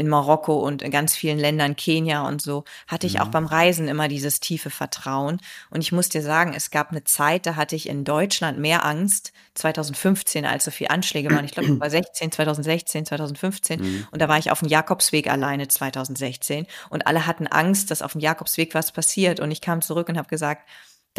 in 0.00 0.08
Marokko 0.08 0.58
und 0.58 0.80
in 0.80 0.90
ganz 0.90 1.14
vielen 1.14 1.38
Ländern, 1.38 1.76
Kenia 1.76 2.26
und 2.26 2.40
so, 2.40 2.64
hatte 2.88 3.06
ich 3.06 3.20
auch 3.20 3.26
mhm. 3.26 3.30
beim 3.32 3.46
Reisen 3.46 3.86
immer 3.86 4.08
dieses 4.08 4.40
tiefe 4.40 4.70
Vertrauen. 4.70 5.40
Und 5.68 5.82
ich 5.82 5.92
muss 5.92 6.08
dir 6.08 6.22
sagen, 6.22 6.54
es 6.56 6.70
gab 6.70 6.90
eine 6.90 7.04
Zeit, 7.04 7.44
da 7.44 7.54
hatte 7.56 7.76
ich 7.76 7.88
in 7.88 8.04
Deutschland 8.04 8.58
mehr 8.58 8.84
Angst, 8.86 9.32
2015, 9.54 10.46
als 10.46 10.64
so 10.64 10.70
viele 10.70 10.90
Anschläge 10.90 11.30
waren. 11.30 11.44
Ich 11.44 11.52
glaube, 11.52 11.78
war 11.78 11.90
16, 11.90 12.32
2016, 12.32 13.04
2015. 13.06 13.80
Mhm. 13.80 14.06
Und 14.10 14.22
da 14.22 14.28
war 14.28 14.38
ich 14.38 14.50
auf 14.50 14.60
dem 14.60 14.68
Jakobsweg 14.68 15.30
alleine 15.30 15.68
2016. 15.68 16.66
Und 16.88 17.06
alle 17.06 17.26
hatten 17.26 17.46
Angst, 17.46 17.90
dass 17.90 18.00
auf 18.00 18.12
dem 18.12 18.22
Jakobsweg 18.22 18.74
was 18.74 18.92
passiert. 18.92 19.38
Und 19.38 19.50
ich 19.50 19.60
kam 19.60 19.82
zurück 19.82 20.08
und 20.08 20.16
habe 20.16 20.28
gesagt, 20.28 20.66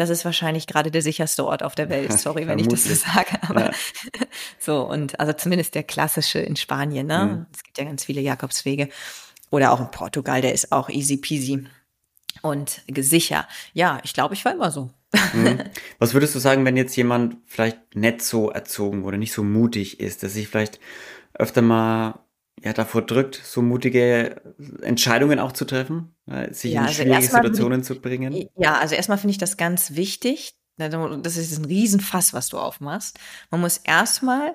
das 0.02 0.10
ist 0.10 0.24
wahrscheinlich 0.24 0.66
gerade 0.66 0.90
der 0.90 1.02
sicherste 1.02 1.44
Ort 1.44 1.62
auf 1.62 1.74
der 1.74 1.88
Welt. 1.88 2.12
Sorry, 2.18 2.46
wenn 2.46 2.58
ich 2.58 2.68
das 2.68 2.84
so 2.84 2.94
sage. 2.94 3.38
Aber 3.42 3.66
ja. 3.66 3.70
so, 4.58 4.82
und 4.82 5.18
also 5.20 5.32
zumindest 5.32 5.74
der 5.74 5.84
klassische 5.84 6.40
in 6.40 6.56
Spanien, 6.56 7.06
ne? 7.06 7.26
Mhm. 7.26 7.46
Es 7.54 7.62
gibt 7.62 7.78
ja 7.78 7.84
ganz 7.84 8.04
viele 8.04 8.20
Jakobswege. 8.20 8.88
Oder 9.50 9.72
auch 9.72 9.80
in 9.80 9.90
Portugal, 9.90 10.40
der 10.40 10.52
ist 10.52 10.72
auch 10.72 10.88
easy 10.88 11.18
peasy 11.18 11.66
und 12.40 12.82
sicher. 12.96 13.46
Ja, 13.74 14.00
ich 14.02 14.14
glaube, 14.14 14.34
ich 14.34 14.44
war 14.44 14.52
immer 14.52 14.70
so. 14.70 14.90
Mhm. 15.34 15.60
Was 15.98 16.14
würdest 16.14 16.34
du 16.34 16.38
sagen, 16.38 16.64
wenn 16.64 16.76
jetzt 16.76 16.96
jemand 16.96 17.36
vielleicht 17.46 17.94
nicht 17.94 18.22
so 18.22 18.50
erzogen 18.50 19.04
oder 19.04 19.18
nicht 19.18 19.32
so 19.32 19.44
mutig 19.44 20.00
ist, 20.00 20.22
dass 20.22 20.32
sich 20.32 20.48
vielleicht 20.48 20.80
öfter 21.34 21.62
mal 21.62 22.18
ja, 22.60 22.72
davor 22.72 23.02
drückt, 23.02 23.36
so 23.36 23.62
mutige 23.62 24.40
Entscheidungen 24.82 25.38
auch 25.38 25.52
zu 25.52 25.64
treffen, 25.64 26.14
sich 26.50 26.72
ja, 26.72 26.82
in 26.82 26.86
also 26.86 27.02
schwierige 27.02 27.22
Situationen 27.22 27.80
ich, 27.80 27.86
zu 27.86 28.00
bringen? 28.00 28.48
Ja, 28.56 28.78
also 28.78 28.94
erstmal 28.94 29.18
finde 29.18 29.32
ich 29.32 29.38
das 29.38 29.56
ganz 29.56 29.94
wichtig. 29.94 30.54
Das 30.76 31.36
ist 31.36 31.58
ein 31.58 31.64
Riesenfass, 31.64 32.32
was 32.32 32.48
du 32.48 32.58
aufmachst. 32.58 33.18
Man 33.50 33.60
muss 33.60 33.78
erstmal 33.78 34.54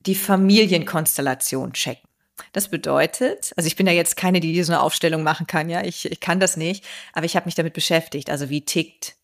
die 0.00 0.14
Familienkonstellation 0.14 1.72
checken. 1.72 2.08
Das 2.52 2.68
bedeutet, 2.68 3.52
also 3.56 3.66
ich 3.66 3.76
bin 3.76 3.86
ja 3.86 3.92
jetzt 3.92 4.16
keine, 4.16 4.40
die 4.40 4.62
so 4.62 4.72
eine 4.72 4.82
Aufstellung 4.82 5.22
machen 5.22 5.46
kann, 5.46 5.68
ja, 5.68 5.84
ich, 5.84 6.10
ich 6.10 6.20
kann 6.20 6.40
das 6.40 6.56
nicht, 6.56 6.84
aber 7.12 7.26
ich 7.26 7.36
habe 7.36 7.46
mich 7.46 7.54
damit 7.54 7.74
beschäftigt. 7.74 8.30
Also 8.30 8.48
wie 8.48 8.64
tickt 8.64 9.16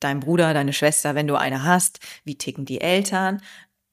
dein 0.00 0.20
Bruder, 0.20 0.54
deine 0.54 0.72
Schwester, 0.72 1.14
wenn 1.14 1.26
du 1.26 1.36
eine 1.36 1.62
hast? 1.62 2.00
Wie 2.24 2.36
ticken 2.36 2.64
die 2.64 2.80
Eltern? 2.80 3.42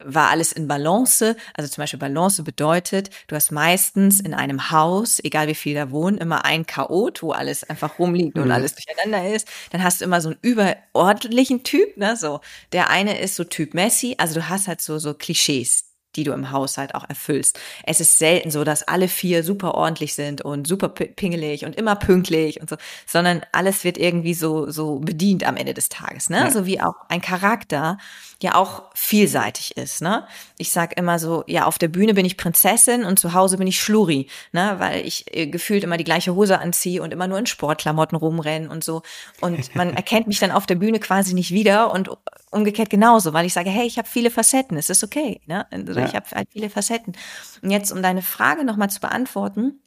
War 0.06 0.30
alles 0.30 0.52
in 0.52 0.68
Balance. 0.68 1.36
Also 1.54 1.70
zum 1.70 1.82
Beispiel 1.82 2.00
Balance 2.00 2.44
bedeutet, 2.44 3.10
du 3.28 3.36
hast 3.36 3.52
meistens 3.52 4.20
in 4.20 4.34
einem 4.34 4.72
Haus, 4.72 5.20
egal 5.24 5.48
wie 5.48 5.56
viel 5.56 5.76
da 5.76 5.92
wohnen, 5.92 6.18
immer 6.18 6.46
ein 6.46 6.66
Chaot, 6.66 7.22
wo 7.24 7.32
alles 7.32 7.64
einfach 7.70 8.00
rumliegt 8.00 8.38
und 8.38 8.46
mhm. 8.46 8.52
alles 8.52 8.76
durcheinander 8.76 9.34
ist. 9.34 9.48
Dann 9.72 9.84
hast 9.84 10.02
du 10.02 10.06
immer 10.06 10.22
so 10.22 10.30
einen 10.30 10.40
überordentlichen 10.42 11.64
Typ, 11.64 11.98
ne, 11.98 12.16
so. 12.16 12.42
Der 12.72 12.90
eine 12.90 13.20
ist 13.20 13.36
so 13.36 13.44
Typ 13.44 13.74
Messi, 13.74 14.16
also 14.18 14.36
du 14.36 14.50
hast 14.50 14.68
halt 14.68 14.82
so, 14.82 15.00
so 15.00 15.14
Klischees, 15.14 15.86
die 16.16 16.24
du 16.24 16.34
im 16.34 16.52
Haushalt 16.52 16.96
auch 16.96 17.08
erfüllst. 17.08 17.60
Es 17.84 18.00
ist 18.00 18.18
selten 18.18 18.52
so, 18.52 18.64
dass 18.64 18.84
alle 18.84 19.08
vier 19.08 19.44
super 19.44 19.76
ordentlich 19.76 20.14
sind 20.14 20.42
und 20.42 20.68
super 20.68 20.90
pingelig 20.90 21.66
und 21.66 21.76
immer 21.76 21.96
pünktlich 21.96 22.60
und 22.60 22.70
so, 22.70 22.76
sondern 23.08 23.42
alles 23.52 23.84
wird 23.84 23.98
irgendwie 23.98 24.34
so, 24.34 24.70
so 24.70 25.00
bedient 25.00 25.46
am 25.46 25.58
Ende 25.58 25.74
des 25.74 25.90
Tages, 25.90 26.30
ne? 26.30 26.40
Ja. 26.40 26.52
So 26.52 26.66
wie 26.66 26.82
auch 26.82 26.96
ein 27.10 27.22
Charakter 27.22 27.98
ja 28.43 28.56
auch 28.56 28.84
vielseitig 28.93 29.77
ist, 29.77 30.01
ne? 30.01 30.25
Ich 30.58 30.71
sag 30.71 30.97
immer 30.97 31.19
so, 31.19 31.43
ja, 31.47 31.65
auf 31.65 31.77
der 31.77 31.88
Bühne 31.88 32.13
bin 32.13 32.25
ich 32.25 32.38
Prinzessin 32.38 33.04
und 33.04 33.19
zu 33.19 33.34
Hause 33.34 33.58
bin 33.58 33.67
ich 33.67 33.80
Schluri, 33.82 34.27
ne? 34.51 34.75
Weil 34.77 35.06
ich 35.06 35.25
äh, 35.36 35.47
gefühlt 35.47 35.84
immer 35.84 35.97
die 35.97 36.04
gleiche 36.04 36.36
Hose 36.36 36.60
anziehe 36.60 37.01
und 37.01 37.12
immer 37.13 37.27
nur 37.27 37.39
in 37.39 37.45
Sportklamotten 37.45 38.17
rumrenne 38.17 38.69
und 38.69 38.84
so. 38.84 39.01
Und 39.39 39.75
man 39.75 39.93
erkennt 39.95 40.27
mich 40.27 40.39
dann 40.39 40.51
auf 40.51 40.65
der 40.65 40.75
Bühne 40.75 40.99
quasi 40.99 41.34
nicht 41.34 41.51
wieder 41.51 41.91
und 41.91 42.10
umgekehrt 42.51 42.89
genauso, 42.89 43.34
weil 43.34 43.45
ich 43.45 43.54
sage, 43.54 43.69
hey, 43.69 43.86
ich 43.86 43.97
habe 43.97 44.08
viele 44.08 44.32
Facetten, 44.32 44.77
es 44.77 44.89
ist 44.89 45.04
okay, 45.04 45.41
ne? 45.45 45.65
Also 45.71 45.99
ja. 45.99 46.06
ich 46.06 46.15
habe 46.15 46.25
halt 46.32 46.49
viele 46.51 46.69
Facetten. 46.69 47.13
Und 47.62 47.71
jetzt, 47.71 47.91
um 47.91 48.01
deine 48.01 48.21
Frage 48.21 48.63
nochmal 48.63 48.89
zu 48.89 48.99
beantworten, 48.99 49.82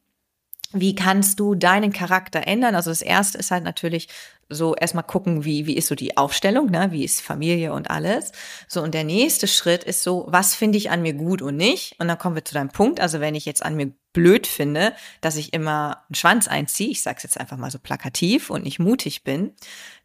wie 0.74 0.94
kannst 0.94 1.40
du 1.40 1.54
deinen 1.54 1.92
Charakter 1.92 2.46
ändern? 2.46 2.74
Also 2.74 2.90
das 2.90 3.02
erste 3.02 3.38
ist 3.38 3.50
halt 3.50 3.64
natürlich 3.64 4.08
so 4.48 4.74
erstmal 4.74 5.04
gucken, 5.04 5.44
wie, 5.44 5.66
wie 5.66 5.76
ist 5.76 5.86
so 5.88 5.94
die 5.94 6.16
Aufstellung, 6.16 6.70
ne? 6.70 6.88
wie 6.90 7.04
ist 7.04 7.20
Familie 7.20 7.72
und 7.72 7.90
alles. 7.90 8.32
So, 8.68 8.82
und 8.82 8.92
der 8.94 9.04
nächste 9.04 9.46
Schritt 9.46 9.84
ist 9.84 10.02
so, 10.02 10.26
was 10.28 10.54
finde 10.54 10.78
ich 10.78 10.90
an 10.90 11.02
mir 11.02 11.14
gut 11.14 11.40
und 11.40 11.56
nicht? 11.56 11.96
Und 11.98 12.08
dann 12.08 12.18
kommen 12.18 12.36
wir 12.36 12.44
zu 12.44 12.54
deinem 12.54 12.68
Punkt. 12.68 13.00
Also 13.00 13.20
wenn 13.20 13.34
ich 13.34 13.46
jetzt 13.46 13.64
an 13.64 13.76
mir 13.76 13.92
blöd 14.14 14.46
finde, 14.46 14.94
dass 15.20 15.36
ich 15.36 15.52
immer 15.52 15.98
einen 16.08 16.14
Schwanz 16.14 16.48
einziehe, 16.48 16.88
ich 16.88 17.02
sage 17.02 17.18
es 17.18 17.24
jetzt 17.24 17.38
einfach 17.38 17.58
mal 17.58 17.70
so 17.70 17.78
plakativ 17.78 18.48
und 18.48 18.64
nicht 18.64 18.78
mutig 18.78 19.24
bin, 19.24 19.52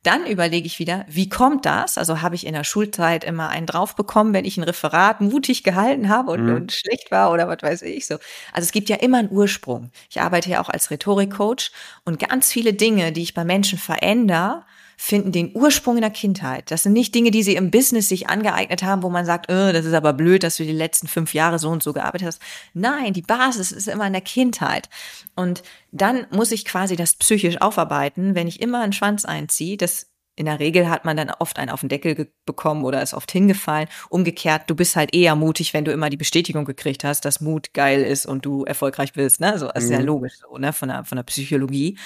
dann 0.03 0.25
überlege 0.25 0.65
ich 0.65 0.79
wieder, 0.79 1.05
wie 1.07 1.29
kommt 1.29 1.65
das? 1.65 1.97
Also 1.97 2.21
habe 2.21 2.35
ich 2.35 2.45
in 2.45 2.53
der 2.53 2.63
Schulzeit 2.65 3.23
immer 3.23 3.49
einen 3.49 3.65
drauf 3.65 3.95
bekommen, 3.95 4.33
wenn 4.33 4.45
ich 4.45 4.57
ein 4.57 4.63
Referat 4.63 5.21
mutig 5.21 5.63
gehalten 5.63 6.09
habe 6.09 6.31
und, 6.31 6.45
mhm. 6.45 6.55
und 6.55 6.71
schlecht 6.71 7.11
war 7.11 7.31
oder 7.31 7.47
was 7.47 7.61
weiß 7.61 7.81
ich 7.83 8.07
so. 8.07 8.15
Also 8.51 8.65
es 8.65 8.71
gibt 8.71 8.89
ja 8.89 8.97
immer 8.97 9.19
einen 9.19 9.31
Ursprung. 9.31 9.91
Ich 10.09 10.19
arbeite 10.19 10.49
ja 10.49 10.61
auch 10.61 10.69
als 10.69 10.91
Rhetorikcoach 10.91 11.71
und 12.03 12.19
ganz 12.19 12.51
viele 12.51 12.73
Dinge, 12.73 13.11
die 13.11 13.23
ich 13.23 13.33
bei 13.33 13.45
Menschen 13.45 13.77
verändere, 13.77 14.63
finden 15.01 15.31
den 15.31 15.55
Ursprung 15.55 15.95
in 15.95 16.01
der 16.01 16.11
Kindheit. 16.11 16.71
Das 16.71 16.83
sind 16.83 16.91
nicht 16.91 17.15
Dinge, 17.15 17.31
die 17.31 17.41
sie 17.41 17.55
im 17.55 17.71
Business 17.71 18.09
sich 18.09 18.27
angeeignet 18.27 18.83
haben, 18.83 19.01
wo 19.01 19.09
man 19.09 19.25
sagt, 19.25 19.49
oh, 19.49 19.71
das 19.71 19.85
ist 19.85 19.93
aber 19.93 20.11
blöd, 20.11 20.43
dass 20.43 20.57
du 20.57 20.65
die 20.65 20.73
letzten 20.73 21.07
fünf 21.07 21.33
Jahre 21.33 21.57
so 21.57 21.69
und 21.69 21.81
so 21.81 21.93
gearbeitet 21.93 22.27
hast. 22.27 22.41
Nein, 22.73 23.13
die 23.13 23.21
Basis 23.21 23.71
ist 23.71 23.87
immer 23.87 24.07
in 24.07 24.11
der 24.11 24.21
Kindheit. 24.21 24.89
Und 25.37 25.63
dann 25.93 26.27
muss 26.31 26.51
ich 26.51 26.65
quasi 26.65 26.97
das 26.97 27.15
psychisch 27.15 27.61
aufarbeiten, 27.61 28.35
wenn 28.35 28.49
ich 28.49 28.61
immer 28.61 28.81
einen 28.81 28.91
Schwanz 28.91 29.23
einziehe, 29.23 29.77
das 29.77 30.07
in 30.35 30.47
der 30.47 30.59
Regel 30.59 30.89
hat 30.89 31.05
man 31.05 31.15
dann 31.15 31.31
oft 31.31 31.59
einen 31.59 31.71
auf 31.71 31.79
den 31.79 31.89
Deckel 31.89 32.27
bekommen 32.45 32.83
oder 32.83 33.01
ist 33.01 33.13
oft 33.13 33.31
hingefallen. 33.31 33.87
Umgekehrt, 34.09 34.69
du 34.69 34.75
bist 34.75 34.97
halt 34.97 35.15
eher 35.15 35.35
mutig, 35.37 35.73
wenn 35.73 35.85
du 35.85 35.93
immer 35.93 36.09
die 36.09 36.17
Bestätigung 36.17 36.65
gekriegt 36.65 37.05
hast, 37.05 37.23
dass 37.23 37.39
Mut 37.39 37.73
geil 37.73 38.01
ist 38.01 38.25
und 38.25 38.45
du 38.45 38.65
erfolgreich 38.65 39.13
bist. 39.13 39.39
Ne? 39.39 39.57
So, 39.59 39.69
das 39.73 39.85
ist 39.85 39.91
ja 39.91 39.99
mhm. 39.99 40.05
logisch 40.05 40.33
so, 40.39 40.57
ne? 40.57 40.73
Von 40.73 40.89
der, 40.89 41.05
von 41.05 41.15
der 41.15 41.23
Psychologie. 41.23 41.97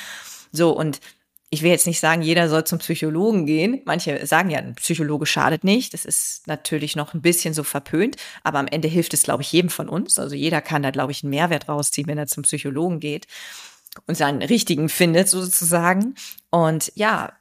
So, 0.51 0.77
und 0.77 0.99
ich 1.53 1.61
will 1.61 1.69
jetzt 1.69 1.85
nicht 1.85 1.99
sagen, 1.99 2.23
jeder 2.23 2.49
soll 2.49 2.63
zum 2.63 2.79
Psychologen 2.79 3.45
gehen. 3.45 3.83
Manche 3.85 4.25
sagen 4.25 4.49
ja, 4.49 4.57
ein 4.57 4.73
Psychologe 4.73 5.27
schadet 5.27 5.63
nicht. 5.63 5.93
Das 5.93 6.03
ist 6.03 6.47
natürlich 6.47 6.95
noch 6.95 7.13
ein 7.13 7.21
bisschen 7.21 7.53
so 7.53 7.63
verpönt, 7.63 8.15
aber 8.43 8.57
am 8.57 8.65
Ende 8.65 8.87
hilft 8.87 9.13
es, 9.13 9.21
glaube 9.21 9.43
ich, 9.43 9.51
jedem 9.51 9.69
von 9.69 9.87
uns. 9.87 10.17
Also 10.17 10.35
jeder 10.35 10.61
kann 10.61 10.81
da, 10.81 10.89
glaube 10.89 11.11
ich, 11.11 11.21
einen 11.21 11.29
Mehrwert 11.29 11.69
rausziehen, 11.69 12.07
wenn 12.07 12.17
er 12.17 12.25
zum 12.25 12.41
Psychologen 12.41 12.99
geht 12.99 13.27
und 14.07 14.15
seinen 14.15 14.41
richtigen 14.41 14.89
findet 14.89 15.29
sozusagen. 15.29 16.15
Und 16.49 16.91
ja, 16.95 17.33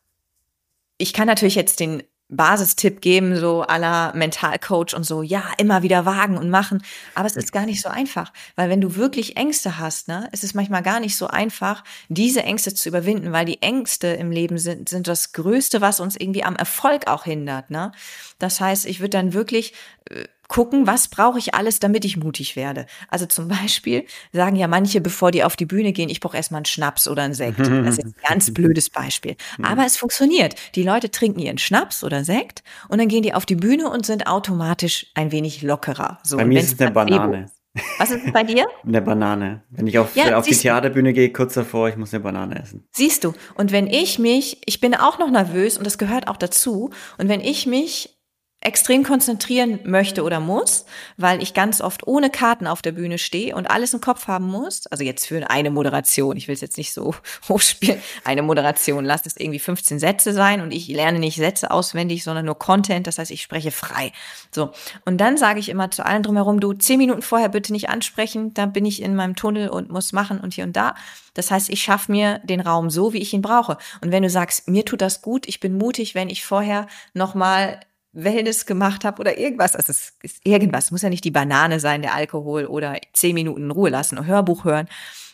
ich 0.98 1.14
kann 1.14 1.26
natürlich 1.26 1.54
jetzt 1.54 1.80
den 1.80 2.02
Basistipp 2.32 3.00
geben, 3.00 3.36
so 3.36 3.62
aller 3.62 4.12
Mentalcoach 4.14 4.94
und 4.94 5.04
so, 5.04 5.22
ja, 5.22 5.44
immer 5.58 5.82
wieder 5.82 6.06
wagen 6.06 6.38
und 6.38 6.50
machen. 6.50 6.82
Aber 7.14 7.26
es 7.26 7.36
ist 7.36 7.52
gar 7.52 7.66
nicht 7.66 7.82
so 7.82 7.88
einfach, 7.88 8.32
weil 8.56 8.70
wenn 8.70 8.80
du 8.80 8.96
wirklich 8.96 9.36
Ängste 9.36 9.78
hast, 9.78 10.08
ne, 10.08 10.28
ist 10.32 10.44
es 10.44 10.54
manchmal 10.54 10.82
gar 10.82 10.98
nicht 10.98 11.16
so 11.16 11.26
einfach, 11.26 11.84
diese 12.08 12.42
Ängste 12.42 12.74
zu 12.74 12.88
überwinden, 12.88 13.32
weil 13.32 13.44
die 13.44 13.60
Ängste 13.62 14.08
im 14.08 14.30
Leben 14.30 14.58
sind, 14.58 14.88
sind 14.88 15.08
das 15.08 15.32
Größte, 15.32 15.80
was 15.80 16.00
uns 16.00 16.16
irgendwie 16.16 16.44
am 16.44 16.56
Erfolg 16.56 17.06
auch 17.06 17.24
hindert, 17.24 17.70
ne. 17.70 17.92
Das 18.38 18.60
heißt, 18.60 18.86
ich 18.86 19.00
würde 19.00 19.10
dann 19.10 19.34
wirklich 19.34 19.74
äh, 20.10 20.24
gucken, 20.52 20.86
was 20.86 21.08
brauche 21.08 21.38
ich 21.38 21.54
alles, 21.54 21.80
damit 21.80 22.04
ich 22.04 22.18
mutig 22.18 22.56
werde. 22.56 22.84
Also 23.08 23.24
zum 23.24 23.48
Beispiel 23.48 24.04
sagen 24.32 24.54
ja 24.54 24.68
manche, 24.68 25.00
bevor 25.00 25.30
die 25.30 25.44
auf 25.44 25.56
die 25.56 25.64
Bühne 25.64 25.92
gehen, 25.94 26.10
ich 26.10 26.20
brauche 26.20 26.36
erstmal 26.36 26.58
einen 26.58 26.66
Schnaps 26.66 27.08
oder 27.08 27.22
einen 27.22 27.32
Sekt. 27.32 27.58
Das 27.58 27.68
ist 27.68 28.04
ein 28.04 28.14
ganz 28.28 28.52
blödes 28.54 28.90
Beispiel. 28.90 29.36
Aber 29.62 29.86
es 29.86 29.96
funktioniert. 29.96 30.54
Die 30.74 30.82
Leute 30.82 31.10
trinken 31.10 31.40
ihren 31.40 31.56
Schnaps 31.56 32.04
oder 32.04 32.22
Sekt 32.22 32.62
und 32.88 32.98
dann 32.98 33.08
gehen 33.08 33.22
die 33.22 33.32
auf 33.32 33.46
die 33.46 33.56
Bühne 33.56 33.88
und 33.88 34.04
sind 34.04 34.26
automatisch 34.26 35.06
ein 35.14 35.32
wenig 35.32 35.62
lockerer. 35.62 36.18
So, 36.22 36.36
bei 36.36 36.44
mir 36.44 36.60
ist 36.60 36.74
es 36.74 36.80
eine 36.80 36.90
Banane. 36.90 37.50
Was 37.98 38.10
ist 38.10 38.26
es 38.26 38.32
bei 38.34 38.44
dir? 38.44 38.66
Eine 38.86 39.00
Banane. 39.00 39.62
Wenn 39.70 39.86
ich 39.86 39.98
auf, 39.98 40.14
ja, 40.14 40.36
auf 40.36 40.46
die 40.46 40.54
Theaterbühne 40.54 41.14
gehe, 41.14 41.32
kurz 41.32 41.54
davor, 41.54 41.88
ich 41.88 41.96
muss 41.96 42.12
eine 42.12 42.22
Banane 42.22 42.60
essen. 42.60 42.86
Siehst 42.90 43.24
du, 43.24 43.32
und 43.54 43.72
wenn 43.72 43.86
ich 43.86 44.18
mich, 44.18 44.60
ich 44.66 44.80
bin 44.80 44.94
auch 44.94 45.18
noch 45.18 45.30
nervös 45.30 45.78
und 45.78 45.86
das 45.86 45.96
gehört 45.96 46.28
auch 46.28 46.36
dazu, 46.36 46.90
und 47.16 47.28
wenn 47.30 47.40
ich 47.40 47.66
mich 47.66 48.18
extrem 48.62 49.02
konzentrieren 49.02 49.80
möchte 49.84 50.22
oder 50.22 50.38
muss, 50.38 50.84
weil 51.16 51.42
ich 51.42 51.52
ganz 51.52 51.80
oft 51.80 52.06
ohne 52.06 52.30
Karten 52.30 52.68
auf 52.68 52.80
der 52.80 52.92
Bühne 52.92 53.18
stehe 53.18 53.56
und 53.56 53.68
alles 53.68 53.92
im 53.92 54.00
Kopf 54.00 54.28
haben 54.28 54.46
muss. 54.46 54.86
Also 54.86 55.02
jetzt 55.02 55.26
für 55.26 55.50
eine 55.50 55.70
Moderation, 55.70 56.36
ich 56.36 56.46
will 56.46 56.54
es 56.54 56.60
jetzt 56.60 56.78
nicht 56.78 56.92
so 56.92 57.14
hochspielen, 57.48 58.00
eine 58.24 58.42
Moderation, 58.42 59.04
lasst 59.04 59.26
es 59.26 59.36
irgendwie 59.36 59.58
15 59.58 59.98
Sätze 59.98 60.32
sein 60.32 60.60
und 60.60 60.72
ich 60.72 60.86
lerne 60.86 61.18
nicht 61.18 61.36
Sätze 61.36 61.72
auswendig, 61.72 62.22
sondern 62.22 62.46
nur 62.46 62.58
Content, 62.58 63.08
das 63.08 63.18
heißt, 63.18 63.32
ich 63.32 63.42
spreche 63.42 63.72
frei. 63.72 64.12
So, 64.52 64.70
und 65.04 65.18
dann 65.18 65.36
sage 65.36 65.58
ich 65.58 65.68
immer 65.68 65.90
zu 65.90 66.06
allen 66.06 66.22
drumherum, 66.22 66.60
du 66.60 66.72
zehn 66.72 66.98
Minuten 66.98 67.22
vorher 67.22 67.48
bitte 67.48 67.72
nicht 67.72 67.88
ansprechen, 67.88 68.54
dann 68.54 68.72
bin 68.72 68.86
ich 68.86 69.02
in 69.02 69.16
meinem 69.16 69.34
Tunnel 69.34 69.70
und 69.70 69.90
muss 69.90 70.12
machen 70.12 70.38
und 70.38 70.54
hier 70.54 70.64
und 70.64 70.76
da. 70.76 70.94
Das 71.34 71.50
heißt, 71.50 71.68
ich 71.68 71.82
schaffe 71.82 72.12
mir 72.12 72.40
den 72.44 72.60
Raum 72.60 72.90
so, 72.90 73.12
wie 73.12 73.18
ich 73.18 73.32
ihn 73.32 73.42
brauche. 73.42 73.78
Und 74.02 74.12
wenn 74.12 74.22
du 74.22 74.30
sagst, 74.30 74.68
mir 74.68 74.84
tut 74.84 75.00
das 75.00 75.22
gut, 75.22 75.48
ich 75.48 75.58
bin 75.58 75.78
mutig, 75.78 76.14
wenn 76.14 76.28
ich 76.28 76.44
vorher 76.44 76.86
nochmal 77.14 77.80
Wellness 78.12 78.66
gemacht 78.66 79.04
habe 79.04 79.20
oder 79.20 79.38
irgendwas. 79.38 79.74
Also 79.74 79.90
es 79.90 80.12
ist 80.22 80.40
irgendwas. 80.44 80.90
Muss 80.90 81.02
ja 81.02 81.08
nicht 81.08 81.24
die 81.24 81.30
Banane 81.30 81.80
sein, 81.80 82.02
der 82.02 82.14
Alkohol 82.14 82.66
oder 82.66 82.98
zehn 83.12 83.34
Minuten 83.34 83.64
in 83.64 83.70
Ruhe 83.70 83.90
lassen 83.90 84.18
und 84.18 84.26
Hörbuch 84.26 84.64
hören. 84.64 84.88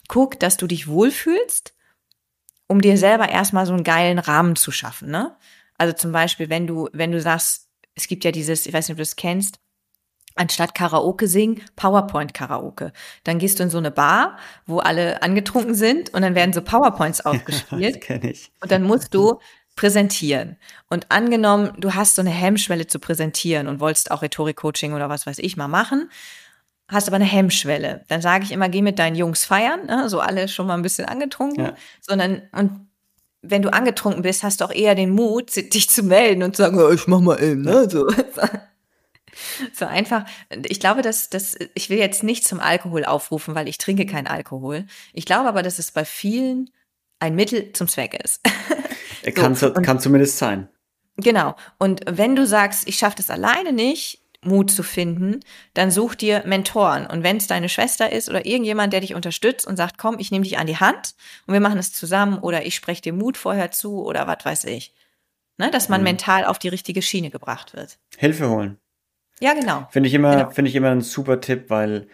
Guck, 0.09 0.39
dass 0.41 0.57
du 0.57 0.67
dich 0.67 0.89
wohlfühlst, 0.89 1.75
um 2.67 2.81
dir 2.81 2.97
selber 2.97 3.29
erstmal 3.29 3.67
so 3.67 3.73
einen 3.73 3.85
geilen 3.85 4.19
Rahmen 4.19 4.57
zu 4.57 4.71
schaffen. 4.71 5.11
Ne? 5.11 5.37
Also 5.77 5.93
zum 5.93 6.13
Beispiel, 6.13 6.49
wenn 6.51 6.67
du, 6.67 6.89
wenn 6.93 7.13
du 7.13 7.21
sagst, 7.21 7.69
es 7.95 8.07
gibt 8.07 8.25
ja 8.25 8.31
dieses, 8.31 8.67
ich 8.67 8.73
weiß 8.73 8.89
nicht, 8.89 8.95
ob 8.95 8.99
du 8.99 9.03
das 9.03 9.17
kennst, 9.17 9.61
anstatt 10.39 10.75
Karaoke 10.75 11.27
singen, 11.27 11.63
PowerPoint 11.77 12.33
Karaoke. 12.33 12.93
Dann 13.25 13.39
gehst 13.39 13.59
du 13.59 13.65
in 13.65 13.71
so 13.71 13.79
eine 13.79 13.91
Bar, 13.91 14.39
wo 14.67 14.79
alle 14.79 15.23
angetrunken 15.23 15.75
sind 15.75 16.15
und 16.15 16.23
dann 16.23 16.35
werden 16.35 16.53
so 16.53 16.63
PowerPoints 16.63 17.21
aufgespielt. 17.27 17.97
das 17.97 18.03
kenn 18.03 18.25
ich. 18.25 18.53
Und 18.61 18.71
dann 18.71 18.85
musst 18.85 19.15
du 19.15 19.41
präsentieren. 19.79 20.57
Und 20.91 21.07
angenommen, 21.13 21.73
du 21.79 21.95
hast 21.95 22.17
so 22.17 22.23
eine 22.23 22.31
Hemmschwelle 22.31 22.89
zu 22.89 22.99
präsentieren 22.99 23.69
und 23.69 23.79
wolltest 23.79 24.11
auch 24.11 24.23
Rhetorik-Coaching 24.23 24.93
oder 24.93 25.09
was 25.09 25.25
weiß 25.25 25.39
ich 25.39 25.57
mal 25.57 25.69
machen, 25.69 26.11
hast 26.89 27.07
aber 27.07 27.15
eine 27.15 27.25
Hemmschwelle. 27.25 28.05
Dann 28.09 28.21
sage 28.21 28.43
ich 28.43 28.51
immer, 28.51 28.69
geh 28.69 28.83
mit 28.83 28.99
deinen 28.99 29.15
Jungs 29.15 29.45
feiern, 29.45 29.87
ne? 29.87 30.09
so 30.09 30.19
alle 30.19 30.49
schon 30.49 30.67
mal 30.67 30.75
ein 30.75 30.83
bisschen 30.83 31.05
angetrunken, 31.05 31.67
ja. 31.67 31.75
sondern 32.01 32.43
und 32.51 32.89
wenn 33.43 33.63
du 33.63 33.73
angetrunken 33.73 34.23
bist, 34.23 34.43
hast 34.43 34.61
du 34.61 34.65
auch 34.65 34.73
eher 34.73 34.97
den 34.97 35.11
Mut, 35.11 35.55
dich 35.55 35.89
zu 35.89 36.03
melden 36.03 36.43
und 36.43 36.57
zu 36.57 36.63
sagen, 36.63 36.81
oh, 36.81 36.91
ich 36.91 37.07
mach 37.07 37.21
mal 37.21 37.41
eben, 37.41 37.63
ne? 37.63 37.89
So. 37.89 38.07
So 39.73 39.87
einfach. 39.87 40.25
Ich 40.67 40.81
glaube, 40.81 41.01
dass, 41.01 41.31
dass 41.31 41.57
ich 41.75 41.91
will 41.91 41.99
jetzt 41.99 42.25
nicht 42.25 42.45
zum 42.45 42.59
Alkohol 42.59 43.05
aufrufen, 43.05 43.55
weil 43.55 43.69
ich 43.69 43.79
trinke 43.79 44.05
keinen 44.05 44.27
Alkohol. 44.27 44.85
Ich 45.13 45.27
glaube 45.27 45.49
aber, 45.49 45.63
dass 45.63 45.79
es 45.79 45.93
bei 45.93 46.05
vielen 46.05 46.71
ein 47.21 47.37
Mittel 47.37 47.73
zum 47.73 47.87
Zweck 47.87 48.21
ist. 48.21 48.41
Kann, 49.35 49.55
so, 49.55 49.73
kann 49.73 50.01
zumindest 50.01 50.39
sein. 50.39 50.69
Genau. 51.17 51.57
Und 51.79 52.03
wenn 52.09 52.37
du 52.37 52.47
sagst, 52.47 52.89
ich 52.89 52.97
schaffe 52.97 53.17
das 53.17 53.31
alleine 53.31 53.73
nicht, 53.73 54.23
Mut 54.41 54.71
zu 54.71 54.85
finden, 54.85 55.41
dann 55.75 55.91
such 55.91 56.15
dir 56.15 56.45
Mentoren. 56.47 57.07
Und 57.07 57.25
wenn 57.25 57.39
es 57.39 57.49
deine 57.49 57.69
Schwester 57.69 58.13
ist 58.13 58.29
oder 58.29 58.47
irgendjemand, 58.47 58.93
der 58.93 59.01
dich 59.01 59.15
unterstützt 59.15 59.67
und 59.67 59.77
sagt, 59.77 59.99
komm, 59.99 60.19
ich 60.19 60.31
nehme 60.31 60.45
dich 60.45 60.59
an 60.59 60.69
die 60.69 60.77
Hand 60.77 61.15
und 61.47 61.55
wir 61.55 61.61
machen 61.61 61.79
es 61.79 61.93
zusammen 61.93 62.39
oder 62.39 62.65
ich 62.65 62.77
spreche 62.77 63.03
dir 63.03 63.13
Mut 63.13 63.37
vorher 63.37 63.73
zu 63.73 64.05
oder 64.05 64.27
was 64.27 64.45
weiß 64.45 64.65
ich. 64.65 64.95
Ne, 65.61 65.73
dass 65.73 65.89
man 65.89 66.03
mhm. 66.03 66.05
mental 66.05 66.45
auf 66.45 66.61
die 66.61 66.69
richtige 66.69 67.03
Schiene 67.03 67.31
gebracht 67.31 67.75
wird. 67.75 67.99
Hilfe 68.17 68.49
holen. 68.49 68.79
Ja, 69.41 69.55
genau. 69.55 69.89
Finde 69.91 70.09
ich 70.09 70.15
immer, 70.15 70.37
genau. 70.37 70.51
finde 70.51 70.69
ich 70.69 70.77
immer 70.77 70.91
ein 70.91 71.01
super 71.01 71.41
Tipp, 71.41 71.65
weil 71.69 72.07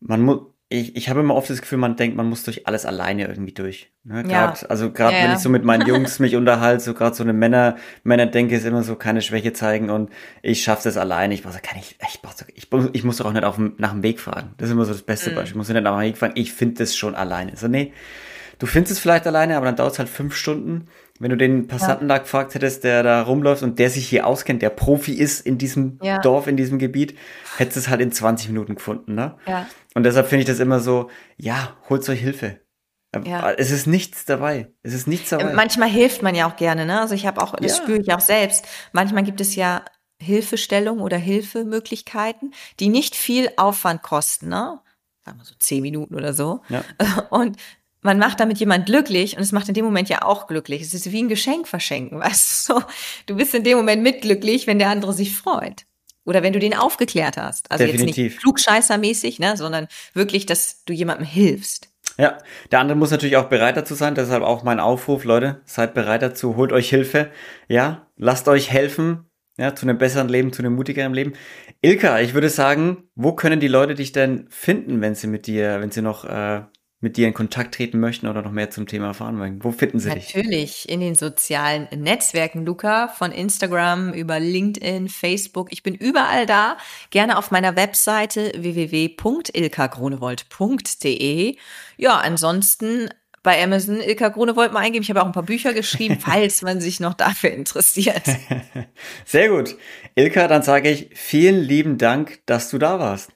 man 0.00 0.22
muss, 0.22 0.40
ich, 0.68 0.96
ich 0.96 1.08
habe 1.08 1.20
immer 1.20 1.36
oft 1.36 1.48
das 1.48 1.60
Gefühl, 1.60 1.78
man 1.78 1.94
denkt, 1.94 2.16
man 2.16 2.28
muss 2.28 2.42
durch 2.42 2.66
alles 2.66 2.86
alleine 2.86 3.28
irgendwie 3.28 3.52
durch. 3.52 3.92
Ne? 4.02 4.24
Grad, 4.24 4.62
ja. 4.62 4.68
Also 4.68 4.90
gerade 4.90 5.16
ja, 5.16 5.24
wenn 5.24 5.32
ich 5.34 5.38
so 5.38 5.48
mit 5.48 5.64
meinen 5.64 5.86
Jungs 5.86 6.18
mich 6.18 6.34
unterhalte, 6.34 6.82
so 6.82 6.92
gerade 6.92 7.14
so 7.14 7.22
eine 7.22 7.32
Männer, 7.32 7.76
Männer 8.02 8.26
denke 8.26 8.56
ist 8.56 8.66
immer 8.66 8.82
so 8.82 8.96
keine 8.96 9.22
Schwäche 9.22 9.52
zeigen 9.52 9.90
und 9.90 10.10
ich 10.42 10.64
schaffe 10.64 10.82
das 10.84 10.96
alleine. 10.96 11.34
Ich 11.34 11.44
brauche 11.44 11.52
so, 11.52 11.60
kann 11.62 11.78
ich, 11.78 11.96
ich, 12.12 12.20
brauch 12.20 12.32
so, 12.32 12.44
ich, 12.52 12.68
ich 12.94 13.04
muss 13.04 13.18
doch 13.18 13.26
auch 13.26 13.32
nicht 13.32 13.44
auf, 13.44 13.58
nach 13.58 13.92
dem 13.92 14.02
Weg 14.02 14.18
fragen. 14.18 14.54
Das 14.56 14.68
ist 14.68 14.72
immer 14.72 14.84
so 14.84 14.92
das 14.92 15.02
beste 15.02 15.30
mhm. 15.30 15.36
Beispiel. 15.36 15.52
Ich 15.52 15.56
muss 15.56 15.68
nicht 15.68 15.80
nach 15.80 15.98
dem 15.98 16.04
Weg 16.04 16.18
fragen, 16.18 16.34
ich 16.36 16.52
finde 16.52 16.76
das 16.76 16.96
schon 16.96 17.14
alleine. 17.14 17.56
So, 17.56 17.68
nee, 17.68 17.92
du 18.58 18.66
findest 18.66 18.92
es 18.92 18.98
vielleicht 18.98 19.26
alleine, 19.28 19.56
aber 19.56 19.66
dann 19.66 19.76
dauert 19.76 19.92
es 19.92 19.98
halt 20.00 20.08
fünf 20.08 20.34
Stunden. 20.34 20.88
Wenn 21.18 21.30
du 21.30 21.36
den 21.36 21.66
Passanten 21.66 22.08
ja. 22.08 22.16
da 22.16 22.22
gefragt 22.22 22.54
hättest, 22.54 22.84
der 22.84 23.02
da 23.02 23.22
rumläuft 23.22 23.62
und 23.62 23.78
der 23.78 23.90
sich 23.90 24.08
hier 24.08 24.26
auskennt, 24.26 24.62
der 24.62 24.70
Profi 24.70 25.14
ist 25.14 25.46
in 25.46 25.58
diesem 25.58 25.98
ja. 26.02 26.18
Dorf, 26.18 26.46
in 26.46 26.56
diesem 26.56 26.78
Gebiet, 26.78 27.16
hättest 27.56 27.76
du 27.76 27.80
es 27.80 27.88
halt 27.88 28.00
in 28.00 28.12
20 28.12 28.48
Minuten 28.48 28.74
gefunden, 28.74 29.14
ne? 29.14 29.36
Ja. 29.46 29.66
Und 29.94 30.02
deshalb 30.02 30.28
finde 30.28 30.40
ich 30.42 30.46
das 30.46 30.60
immer 30.60 30.80
so, 30.80 31.10
ja, 31.36 31.76
holt 31.88 32.06
euch 32.08 32.20
Hilfe. 32.20 32.60
Ähm, 33.14 33.24
ja. 33.24 33.50
Es 33.52 33.70
ist 33.70 33.86
nichts 33.86 34.24
dabei. 34.24 34.72
Es 34.82 34.92
ist 34.92 35.06
nichts 35.06 35.30
dabei. 35.30 35.54
Manchmal 35.54 35.88
hilft 35.88 36.22
man 36.22 36.34
ja 36.34 36.50
auch 36.50 36.56
gerne, 36.56 36.86
ne? 36.86 37.00
Also 37.00 37.14
ich 37.14 37.26
habe 37.26 37.42
auch, 37.42 37.54
das 37.56 37.78
ja. 37.78 37.82
spüre 37.82 38.00
ich 38.00 38.12
auch 38.12 38.20
selbst. 38.20 38.66
Manchmal 38.92 39.22
gibt 39.22 39.40
es 39.40 39.54
ja 39.54 39.84
Hilfestellung 40.20 41.00
oder 41.00 41.18
Hilfemöglichkeiten, 41.18 42.54
die 42.80 42.88
nicht 42.88 43.16
viel 43.16 43.50
Aufwand 43.56 44.02
kosten, 44.02 44.48
ne? 44.48 44.80
Sagen 45.24 45.38
wir 45.38 45.44
so 45.44 45.54
zehn 45.58 45.82
Minuten 45.82 46.14
oder 46.14 46.32
so. 46.32 46.62
Ja. 46.68 46.84
Und 47.30 47.56
man 48.06 48.18
macht 48.18 48.40
damit 48.40 48.58
jemand 48.58 48.86
glücklich 48.86 49.36
und 49.36 49.42
es 49.42 49.52
macht 49.52 49.68
in 49.68 49.74
dem 49.74 49.84
Moment 49.84 50.08
ja 50.08 50.22
auch 50.22 50.46
glücklich. 50.46 50.82
Es 50.82 50.94
ist 50.94 51.12
wie 51.12 51.22
ein 51.22 51.28
Geschenk 51.28 51.68
verschenken, 51.68 52.18
weißt 52.20 52.68
du? 52.68 52.74
So, 52.74 52.82
du 53.26 53.36
bist 53.36 53.54
in 53.54 53.64
dem 53.64 53.76
Moment 53.76 54.02
mitglücklich, 54.02 54.66
wenn 54.66 54.78
der 54.78 54.88
andere 54.88 55.12
sich 55.12 55.36
freut. 55.36 55.84
Oder 56.24 56.42
wenn 56.42 56.52
du 56.52 56.58
den 56.58 56.74
aufgeklärt 56.74 57.36
hast. 57.36 57.70
Also 57.70 57.84
Definitiv. 57.84 58.16
jetzt 58.16 58.16
nicht 58.16 58.40
klugscheißermäßig, 58.40 59.38
ne, 59.38 59.56
sondern 59.56 59.86
wirklich, 60.12 60.44
dass 60.44 60.84
du 60.84 60.92
jemandem 60.92 61.26
hilfst. 61.26 61.88
Ja, 62.18 62.38
der 62.72 62.80
andere 62.80 62.96
muss 62.96 63.10
natürlich 63.10 63.36
auch 63.36 63.48
bereit 63.48 63.76
dazu 63.76 63.94
sein, 63.94 64.14
deshalb 64.14 64.42
auch 64.42 64.64
mein 64.64 64.80
Aufruf, 64.80 65.24
Leute, 65.24 65.60
seid 65.66 65.94
bereit 65.94 66.22
dazu, 66.22 66.56
holt 66.56 66.72
euch 66.72 66.88
Hilfe, 66.88 67.30
ja, 67.68 68.06
lasst 68.16 68.48
euch 68.48 68.70
helfen, 68.70 69.26
ja, 69.58 69.74
zu 69.74 69.86
einem 69.86 69.98
besseren 69.98 70.28
Leben, 70.28 70.52
zu 70.52 70.62
einem 70.62 70.74
mutigeren 70.74 71.14
Leben. 71.14 71.34
Ilka, 71.80 72.20
ich 72.20 72.34
würde 72.34 72.48
sagen, 72.48 73.04
wo 73.14 73.32
können 73.32 73.60
die 73.60 73.68
Leute 73.68 73.94
dich 73.94 74.12
denn 74.12 74.46
finden, 74.50 75.00
wenn 75.00 75.14
sie 75.14 75.26
mit 75.26 75.46
dir, 75.46 75.80
wenn 75.80 75.90
sie 75.90 76.02
noch 76.02 76.24
äh, 76.24 76.62
mit 77.06 77.16
dir 77.16 77.28
in 77.28 77.34
Kontakt 77.34 77.76
treten 77.76 78.00
möchten 78.00 78.26
oder 78.26 78.42
noch 78.42 78.50
mehr 78.50 78.70
zum 78.70 78.88
Thema 78.88 79.06
erfahren 79.06 79.38
wollen? 79.38 79.62
Wo 79.62 79.70
finden 79.70 80.00
sie 80.00 80.08
Natürlich 80.08 80.32
dich? 80.32 80.44
Natürlich 80.44 80.88
in 80.88 80.98
den 80.98 81.14
sozialen 81.14 81.86
Netzwerken, 81.96 82.66
Luca, 82.66 83.06
von 83.06 83.30
Instagram 83.30 84.12
über 84.12 84.40
LinkedIn, 84.40 85.08
Facebook. 85.08 85.68
Ich 85.70 85.84
bin 85.84 85.94
überall 85.94 86.46
da. 86.46 86.76
Gerne 87.10 87.38
auf 87.38 87.52
meiner 87.52 87.76
Webseite 87.76 88.50
www.ilkagronewold.de. 88.56 91.56
Ja, 91.96 92.16
ansonsten 92.16 93.08
bei 93.44 93.62
Amazon 93.62 94.00
Ilka 94.00 94.30
Grunewold 94.30 94.72
mal 94.72 94.80
eingeben. 94.80 95.04
Ich 95.04 95.10
habe 95.10 95.22
auch 95.22 95.26
ein 95.26 95.32
paar 95.32 95.44
Bücher 95.44 95.74
geschrieben, 95.74 96.18
falls 96.26 96.62
man 96.62 96.80
sich 96.80 96.98
noch 96.98 97.14
dafür 97.14 97.52
interessiert. 97.52 98.24
Sehr 99.24 99.50
gut. 99.50 99.76
Ilka, 100.16 100.48
dann 100.48 100.62
sage 100.62 100.90
ich 100.90 101.10
vielen 101.14 101.62
lieben 101.62 101.98
Dank, 101.98 102.40
dass 102.46 102.68
du 102.68 102.78
da 102.78 102.98
warst. 102.98 103.30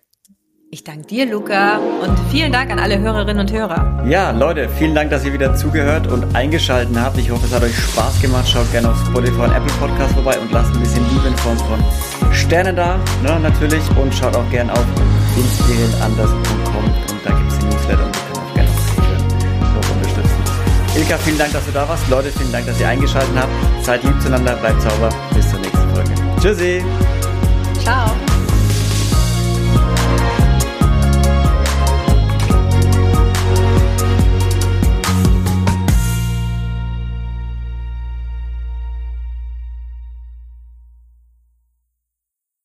Ich 0.72 0.84
danke 0.84 1.04
dir, 1.08 1.26
Luca, 1.26 1.78
und 1.78 2.16
vielen 2.30 2.52
Dank 2.52 2.70
an 2.70 2.78
alle 2.78 2.96
Hörerinnen 3.00 3.40
und 3.40 3.52
Hörer. 3.52 4.04
Ja, 4.06 4.30
Leute, 4.30 4.68
vielen 4.68 4.94
Dank, 4.94 5.10
dass 5.10 5.24
ihr 5.24 5.32
wieder 5.32 5.56
zugehört 5.56 6.06
und 6.06 6.36
eingeschaltet 6.36 6.96
habt. 6.96 7.18
Ich 7.18 7.28
hoffe, 7.28 7.44
es 7.46 7.52
hat 7.52 7.64
euch 7.64 7.76
Spaß 7.76 8.22
gemacht. 8.22 8.48
Schaut 8.48 8.70
gerne 8.70 8.88
auf 8.90 8.96
Spotify 9.04 9.40
und 9.40 9.50
Apple 9.50 9.72
Podcast 9.80 10.14
vorbei 10.14 10.38
und 10.38 10.52
lasst 10.52 10.72
ein 10.72 10.78
bisschen 10.78 11.04
Liebe 11.10 11.26
in 11.26 11.36
Form 11.38 11.58
von 11.58 12.32
Sterne 12.32 12.72
da, 12.72 12.98
ne, 13.24 13.40
natürlich. 13.40 13.82
Und 14.00 14.14
schaut 14.14 14.36
auch 14.36 14.48
gerne 14.52 14.72
auf 14.72 14.84
inspirierendanders.com 15.36 16.84
und 16.84 17.20
da 17.24 17.30
gibt 17.32 17.50
es 17.50 17.58
den 17.58 17.68
Newsletter 17.68 18.06
und 18.06 18.14
ihr 18.14 18.22
könnt 18.22 18.38
auch 18.38 18.54
gerne 18.54 18.70
auf 18.70 19.74
noch 19.74 19.96
unterstützen. 19.96 20.38
Ilka, 20.94 21.18
vielen 21.18 21.38
Dank, 21.38 21.52
dass 21.52 21.66
du 21.66 21.72
da 21.72 21.88
warst. 21.88 22.08
Leute, 22.08 22.30
vielen 22.30 22.52
Dank, 22.52 22.66
dass 22.66 22.78
ihr 22.80 22.86
eingeschaltet 22.86 23.34
habt. 23.34 23.50
Seid 23.84 24.04
lieb 24.04 24.14
zueinander, 24.22 24.54
bleibt 24.54 24.80
sauber. 24.82 25.08
Bis 25.34 25.50
zur 25.50 25.58
nächsten 25.58 25.90
Folge. 25.96 26.14
Tschüssi. 26.40 26.84
Ciao. 27.82 28.29